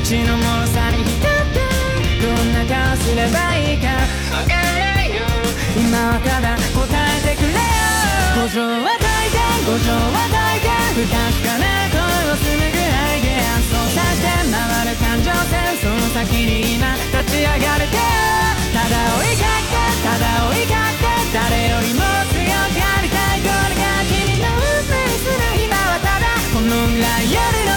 [0.00, 1.60] うちの脆さに浸って
[2.24, 3.88] どんな顔すればいいか。
[4.34, 4.62] わから
[4.96, 5.16] ないよ。
[5.76, 6.62] 今はただ答
[7.18, 7.60] えてくれよ。
[8.42, 8.99] 五条は
[9.66, 11.12] 五条は大変不確
[11.44, 12.00] かな声
[12.32, 14.56] を紡ぐアイデアそうさして回
[14.88, 17.92] る感情線その先に今立ち上がれて
[18.72, 21.04] ただ追いかけただ追いかけ
[21.36, 22.00] 誰よりも
[22.32, 25.44] 強くありたいこれが君の運命する。
[25.60, 26.24] 今はただ
[26.56, 27.69] このぐらい夜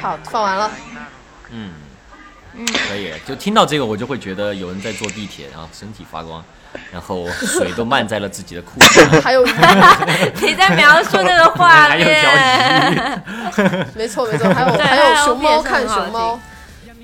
[0.00, 0.70] 好，放完了。
[1.50, 1.72] 嗯，
[2.88, 3.12] 可以。
[3.26, 6.42] 就听到这个，我就会觉得有人在坐地铁，然后身体发光，
[6.92, 9.44] 然后水都漫在了自己的裤子上， 还有
[10.40, 12.30] 你在描述那个画 还有面，条
[12.90, 13.84] 鱼。
[13.94, 16.40] 没错没错，还有还有熊猫看熊猫，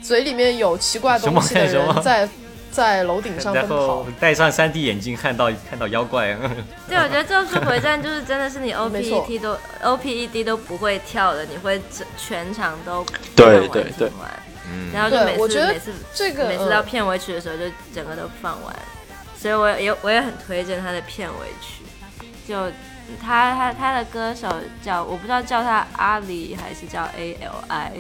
[0.03, 2.29] 嘴里面有奇怪东西的人在
[2.77, 4.07] 在楼顶上奔然后跑。
[4.21, 6.37] 戴上 3D 眼镜，看到看到妖怪。
[6.87, 13.03] 对，我觉得《咒术回战》就是真的是你 OPET 都 OPED 都不会跳的，你会整全场都
[13.35, 14.31] 对看完对完。
[14.71, 14.93] 嗯。
[14.93, 17.65] 然后就每对我觉得次每次这个每次嗯到片尾曲的时候就
[17.95, 18.75] 整个都放完，
[19.39, 21.83] 所以我也我也很推荐他的片尾曲，
[22.47, 22.71] 就
[23.23, 24.49] 他他他的歌手
[24.83, 27.93] 叫我不知道叫他阿里还是叫 A L I，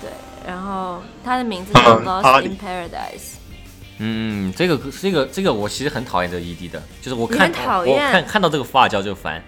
[0.00, 0.10] 对，
[0.46, 3.39] 然后他的名字叫嗯 Lost in Paradise。
[4.02, 9.42] 嗯，这个这个这个我其实很讨厌这个 ED 的，就是我你看很讨厌我看看到这个发胶就烦，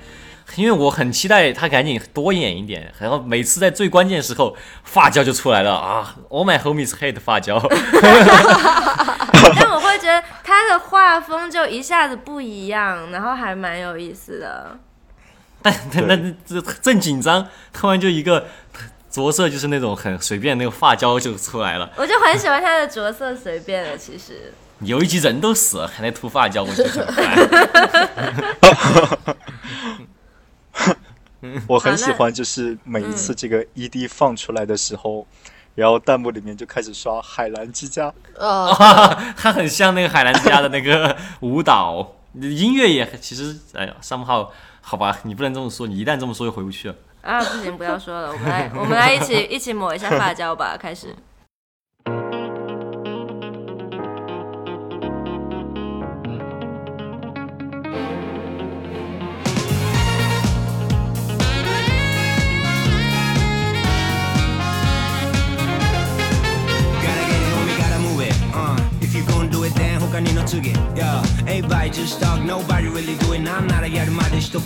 [0.56, 7.58] 因为我很期待他赶紧多演一点，然后每次在最关键时候发胶就出来了啊！All my homies hate 发胶，
[9.56, 14.78] 但我会觉得他的画风就一下子不一样，然后还蛮有意思的。
[15.62, 18.48] 但但但这正紧张，突然就一个
[19.12, 24.54] 着色就是那种很随便那个发胶就出来了，我就很喜欢他的着色随便的，其实。
[24.80, 27.36] 有一集人都死了还在涂发胶，我觉得很烦。
[31.68, 35.26] 我很喜欢，就是每一次这个 ED 放出来的时候，
[35.74, 38.74] 然后弹幕里面就开始刷海澜之家，哦，
[39.36, 44.50] 它很像那个海澜之家的那个舞蹈，音乐也其实哎呀，上号
[44.80, 46.94] 好吧，你不能这么说，你一旦这么说就回不去了。
[47.21, 51.13] 啊，不行，不要说了，我们来，我们来一起一起抹一下发胶吧，开始。
[67.03, 68.33] Gotta get it, homie, gotta move it.
[68.53, 73.33] Uh, if you gon' do it, then 他にの次 Yeah, everybody just talk, nobody really do
[73.35, 74.59] it なんならやるまでしと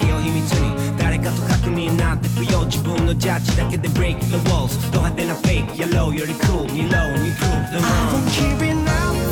[1.25, 9.24] けよ秘密に誰かと確認なんて不要自分のジャッジだけで break the walls ド派手な fake, yellow より cool 二ローに prove the wrong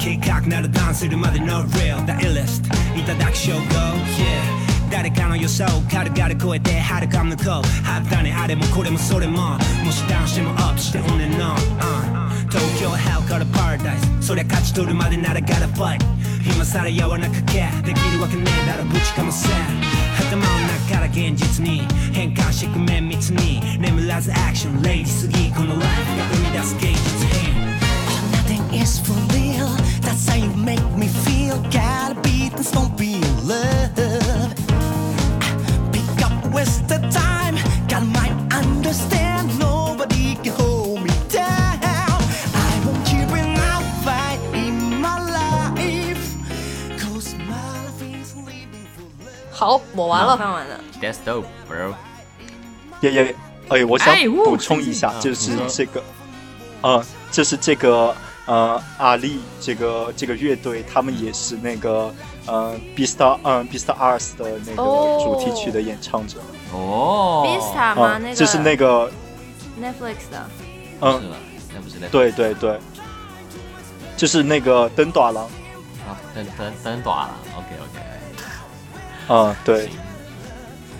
[0.00, 2.64] 計画ならダンするまで no real the illest
[2.98, 15.98] いただく称号 yeah 誰かの予想軽々超えて遥か向こうはったねあれもこれもそれももしダウンしてもアップして on and on、uh、東京 hell から paradise そりゃ勝ち取るまでなら gotta fight
[16.44, 19.48] 今さら柔らかけできるわけねえだろぶちかませ
[20.18, 20.42] 頭の
[20.86, 27.56] 中から現実に変換してく綿密に眠らずアクションレイジすぎこのライフが生み出す現実品
[28.32, 29.79] Nothing is for real.
[30.10, 31.56] That's how you make me feel.
[31.70, 34.54] Gotta be this, don't be in love.
[35.92, 37.56] Pick up, waste the time.
[37.88, 39.58] Got my understand.
[39.58, 42.20] Nobody can hold me down.
[42.54, 46.34] I won't keep it out fight in my life.
[46.98, 49.52] Cause my life is living for love.
[49.52, 50.36] 好，抹完了。
[50.36, 50.80] 放完了。
[51.00, 51.94] That's dope, bro。
[53.02, 53.34] 也也，
[53.68, 56.02] 哎，我想哎呜补充一下，是就是嗯这个，
[56.80, 62.13] 呃，就是这个 呃阿丽这个这个乐队，他们也是那个
[62.47, 66.39] 呃 B Star 嗯 B Star Ars 的那个哦主题曲的演唱者，
[66.73, 68.17] 哦，Bista 吗？
[68.17, 69.11] 那就是那个
[69.79, 70.49] Netflix 的。
[71.01, 71.35] 嗯是，吧？
[71.73, 72.79] 那不是那对对对，
[74.17, 75.45] 就是那个灯短郎，
[76.07, 77.33] 啊，灯灯灯短了。
[77.57, 78.05] OK OK。
[79.29, 79.89] 嗯，对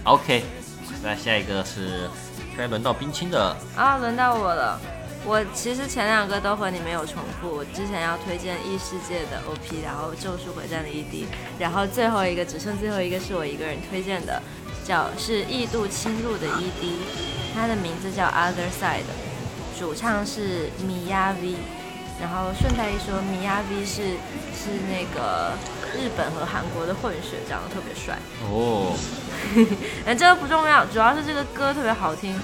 [0.05, 0.43] ，OK，
[1.03, 2.09] 那下一个是
[2.57, 4.79] 该轮到冰清的啊，轮到我了。
[5.23, 7.47] 我其实前两个都和你没有重复。
[7.49, 11.25] 我之前要推荐异世界的 OP，然后咒术回战的 ED，
[11.59, 14.41] 然后最后一个只剩最后一个是我一个人推荐的，
[14.83, 16.95] 叫是异度侵入的 ED，
[17.53, 19.05] 它的名字叫 Other Side，
[19.77, 21.55] 主唱是米亚 V。
[22.19, 24.11] 然后顺带一说，米亚 V 是
[24.53, 25.53] 是那个
[25.97, 28.15] 日本和韩国的混血，长得特别帅。
[28.47, 28.95] 哦。
[30.05, 32.39] 哎，这个不重要，主要是这个歌特别好听。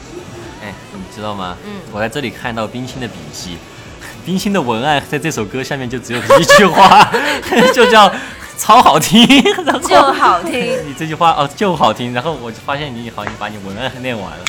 [0.68, 1.56] 哎，你知道吗？
[1.66, 1.72] 嗯。
[1.92, 3.58] 我在这里看到冰心的笔记，
[4.26, 7.10] 冰心的文案在这首歌下面就只有一句话，
[7.74, 8.12] 就叫
[8.58, 9.26] 超好听，
[9.66, 10.52] 然后就好听。
[10.88, 14.46] 你这句话哦就好听，然后我就发现你好像把你文案念完了。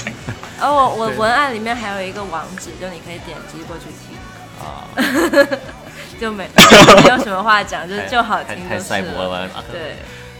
[0.60, 4.18] 哦我我文案里面还有一个网址，就你可以点击过去听，
[4.58, 4.82] 啊，
[6.20, 9.48] 就没没有什么话讲，就是就好太听就是太赛博了。
[9.70, 9.96] 对，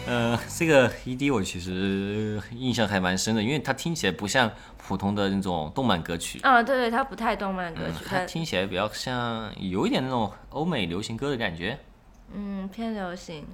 [0.09, 11.77] 呃，这个 ED 我其实印象还蛮深的，因为它听起来不像普通的那种动漫歌曲，啊，对对，它不太动漫歌嗯曲，，它它听起来比较像有一点那种欧美流行歌的感觉。
[12.33, 13.45] 嗯偏流行。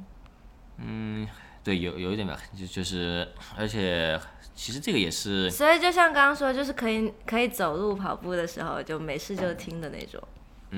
[0.77, 1.27] 嗯，
[1.61, 3.27] 对，有有一点吧，就就是，
[3.57, 4.17] 而且
[4.53, 10.21] 其实这个也是，所以就像刚刚说，就是可以可以走路跑步的时候就没事就听的那种，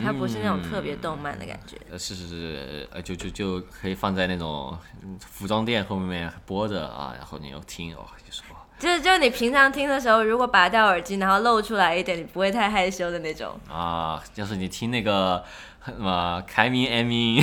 [0.04, 1.78] 它不是那种特别动漫的感觉。
[1.92, 13.60] 呃，是是是，呃，就就就可以放在那种嗯服装店后面播着啊，然后你又听哦，就是哇，就是就是你平常听的时候，如果拔掉耳机，然后露出来一点，你不会太害羞的那种。
[13.70, 15.44] 啊，要是你听那个
[15.86, 17.42] 什么凯明艾米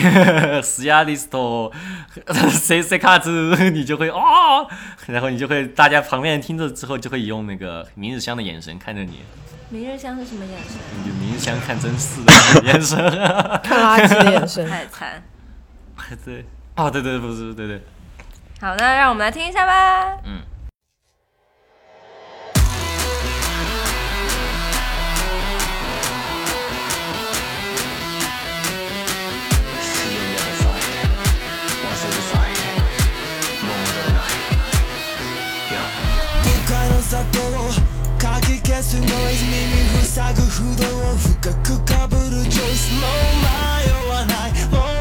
[0.62, 1.72] 斯亚利斯托
[2.50, 4.68] C C 卡兹，你就会哦，
[5.07, 9.20] 然后你就会大家旁边人听着之后就会用那个明日香的眼神看着你，
[9.75, 10.79] 明日香是什么眼神？
[11.05, 12.97] 你明日香看真嗣的 眼神，
[13.61, 14.70] 看垃圾的眼神。
[14.70, 15.20] 太惨。
[16.25, 16.45] 对，
[16.77, 17.83] 哦对对不是对对，
[18.61, 20.16] 好，那让我们来听一下吧。
[20.25, 20.43] 嗯。
[38.65, 43.11] 消すノイズ耳塞ぐ不動を深くかぶるチョイスもう
[43.45, 44.93] 迷わない。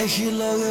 [0.00, 0.69] And she love it.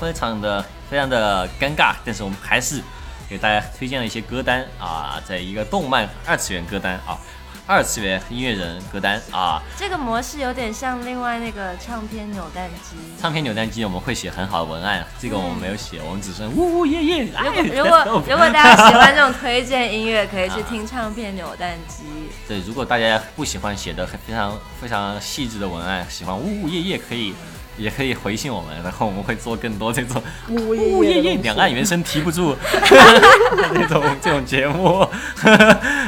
[0.00, 2.80] 非常的非常的尴尬，但是我们还是
[3.28, 7.18] 给大家推荐了一些歌单啊，在一个动漫二次元歌单啊，
[7.66, 12.96] 二次元音乐人歌单啊，这个模式有点像另外那个唱片扭蛋机。
[13.20, 17.32] 唱片扭蛋机我们会写很好的文案，这个我们没有写，我们只是呜呜耶耶。
[17.36, 22.04] 哎如果如果大家喜欢这种推荐音乐，可以去听唱片扭蛋机。
[22.48, 27.32] 对，如果大家不喜欢写的非常非常细致的文案，喜欢呜呜耶耶，可以
[27.76, 32.56] 也可以回信我们，然后我们会做更多这种呜耶呜呜耶耶耶的东西两岸原声提不住
[33.74, 35.06] 这种这种节目。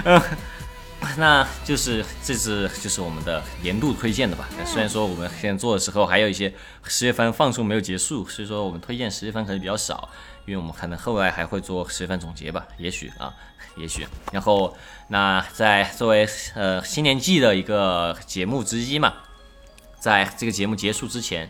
[0.04, 0.22] 呃
[1.18, 4.48] 那就是这次就是我们的年度推荐的吧。
[4.64, 6.50] 虽然说我们现在做的时候还有一些
[6.84, 10.08] 十月份放出没有结束，所以说我们推荐十月份可能比较少，
[10.46, 13.34] 因为我们可能后来还会做十月份总结吧，也许啊，
[13.76, 14.06] 也许。
[14.30, 14.74] 然后
[15.08, 19.12] 那在作为呃新年季的一个节目之一嘛，
[20.02, 21.48] 在这个节目结束之前，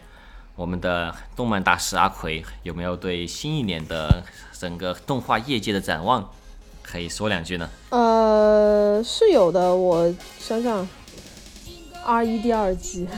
[0.56, 4.22] 我们的动漫大师阿奎有没有对新一年的
[4.52, 6.30] 整个动画业界的展望
[6.82, 7.66] 可以说两句呢？
[7.88, 10.86] 呃，是有的，我想想
[12.04, 13.08] ，R 一第二季，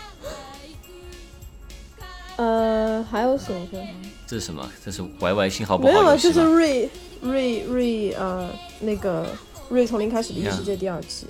[2.36, 3.78] 呃，还有什么歌？
[4.26, 4.70] 这是什么？
[4.84, 6.14] 这是 YY 信号不好没有？
[6.18, 6.90] 就是瑞
[7.22, 8.50] 瑞瑞呃
[8.80, 9.34] 那个
[9.70, 11.26] 瑞从零开始的异世界第二季，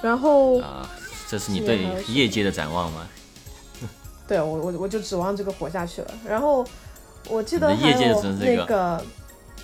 [0.00, 0.88] 然后啊，
[1.28, 3.06] 这是你对业界的展望吗？
[4.26, 6.14] 对我我我就指望这个活下去了。
[6.26, 6.64] 然后
[7.28, 8.98] 我记得还有那个《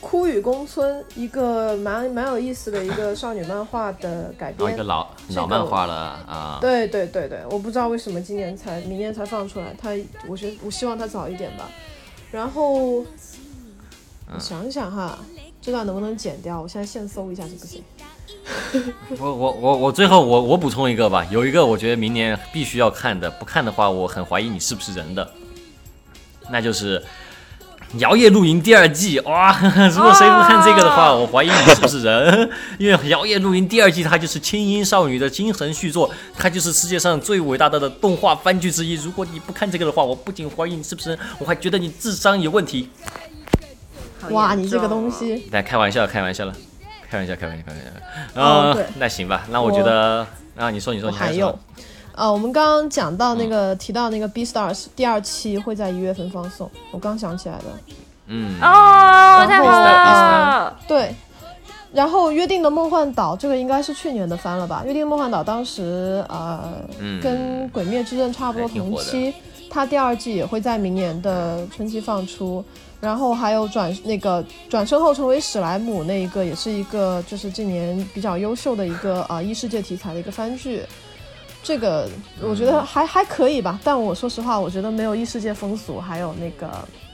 [0.01, 4.85] 枯雨宫村》，一个蛮蛮有意思的一个少女漫画的改编然后一个。
[4.85, 9.91] 老老漫画了啊，对对对对，我不知道为什么今年才明年才放出来，它
[10.29, 11.71] 我觉得我希望它早一点吧。
[12.31, 13.07] 然后嗯
[14.35, 15.19] 我想想哈，
[15.63, 16.61] 这段能不能剪掉？
[16.61, 17.83] 我现在现搜一下行不行？
[19.19, 25.31] 我我我我最后我我补充一个吧，有一个我觉得明年必须要看的，不看的话我很怀疑你是不是人的，
[26.51, 27.01] 那就是
[27.99, 29.57] 《摇曳露营》第二季哇！
[29.95, 38.95] 如果谁不看这个的话，我怀疑你是不是人，因为《摇曳露营》第二季它就是轻音少女的精神续作，它就是世界上最伟大的的动画番剧之一。
[38.95, 42.91] 如果你不看这个的话，我不仅怀疑你是不是人，我还觉得你智商有问题。
[44.21, 46.55] 好哇，你这个东西，来开玩笑，开玩笑了，
[47.15, 47.91] 开玩笑，开玩笑，开玩笑。
[48.35, 51.57] 呃哦对那行吧，那我觉得，啊，你说，你说，你说还有，
[52.17, 57.65] 呃，我们刚刚讲到那个、提到那个《B Stars》第二期会在一月份放送，我刚想起来的。
[58.27, 60.77] 嗯，哦，太好然后了！
[60.89, 61.15] 对，
[61.93, 64.81] 然后《约定的梦幻岛》这个应该是去年的番了吧？
[64.87, 69.33] 《约定的梦幻岛》当时呃、嗯跟《鬼灭之刃》差不多同期，
[69.71, 72.65] 它第二季也会在明年的春季放出。
[73.05, 80.83] 然后还有转那个转身后成为史莱姆那一个，也是一个就是近年比较优秀的一个啊、异世界题材的一个番剧。
[81.63, 82.09] 这个
[82.43, 86.67] 我觉得还、还可以吧，但我说实话，我觉得没有异世界风俗，还有那个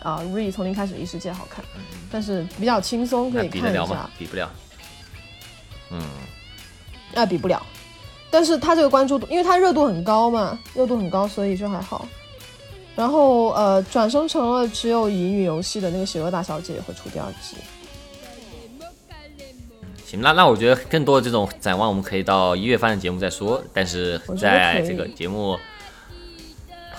[0.02, 1.64] 啊《Re 从零开始异世界》好看，
[2.10, 4.10] 但是比较轻松，可以看一下比得了吗。？
[4.18, 4.50] 比不了。
[5.90, 6.02] 嗯，
[7.12, 7.64] 那比不了。
[8.28, 12.06] 但是它这个关注度，因为它热度很高嘛，热度很高，所以就还好。
[12.96, 17.56] 然后呃，转生成了只有乙女游戏的那个邪恶大小姐也会出第二季。
[20.04, 23.62] 行，那那我觉得更多的这种展望，我们可以到一月份的节目再说。
[23.72, 25.56] 但是在这个节目，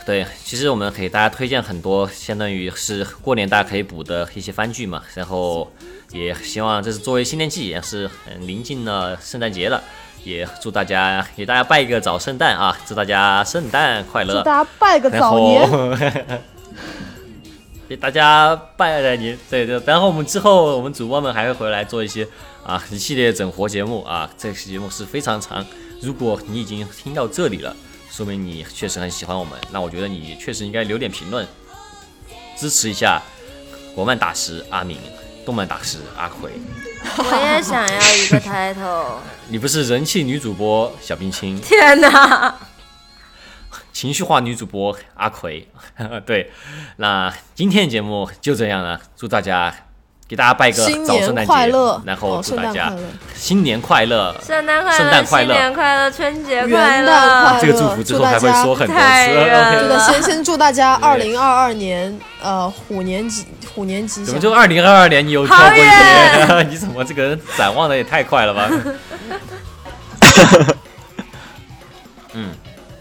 [0.05, 5.03] 对，其实我们给大家推荐很多，相当于是过年大家可以补的一些番剧嘛。
[5.13, 5.69] 然后
[6.13, 9.83] 也希望这是作为新年季，也是很临近了圣诞节了，
[10.24, 14.38] 也祝大家给大家拜一个早圣诞啊，祝大家圣诞快乐。
[14.38, 16.41] 祝大家拜个早年。
[17.89, 19.78] 给大家拜了年，对对。
[19.86, 22.26] 然后我们之后，我们主播们还会回来做一些
[22.65, 24.30] 啊一系列整活节目啊。
[24.38, 25.65] 这期节目是非常长，
[26.01, 27.76] 如果你已经听到这里了，
[28.09, 29.59] 说明你确实很喜欢我们。
[29.72, 31.45] 那我觉得你确实应该留点评论，
[32.55, 33.22] 支持一下
[33.93, 34.97] 国漫大师阿明，
[35.45, 36.49] 动漫大师阿奎。
[37.18, 39.18] 我也想要一个 title。
[39.49, 42.56] 你不是人气女主播小冰清，天哪！
[43.91, 45.68] 情绪化女主播阿奎，
[46.26, 46.52] 对，
[46.97, 49.74] 那今天的节目就这样了，祝大家
[50.32, 52.89] 给大家拜个早圣诞节快乐，然后哦祝大家
[53.36, 57.57] 新年快乐，圣诞快乐，圣诞快乐新年快乐，春节快乐。
[57.59, 59.01] 这个祝福之后还会说很多次。
[59.27, 64.39] 对的，先先祝大家 二零二二年呃虎年吉虎年吉祥怎么。
[64.39, 66.69] 就二零二二年你有跳过一年？
[66.71, 68.69] 你怎么这个人展望的也太快了吧？
[72.36, 72.51] 嗯，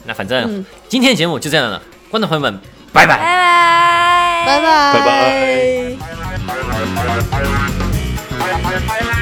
[0.04, 2.58] 那反正嗯今天节目就这样了，观众朋友们，
[2.92, 6.26] 拜拜拜拜，拜拜拜拜。
[6.52, 7.46] 「I'm a fire.
[8.30, 9.19] I'm a fire.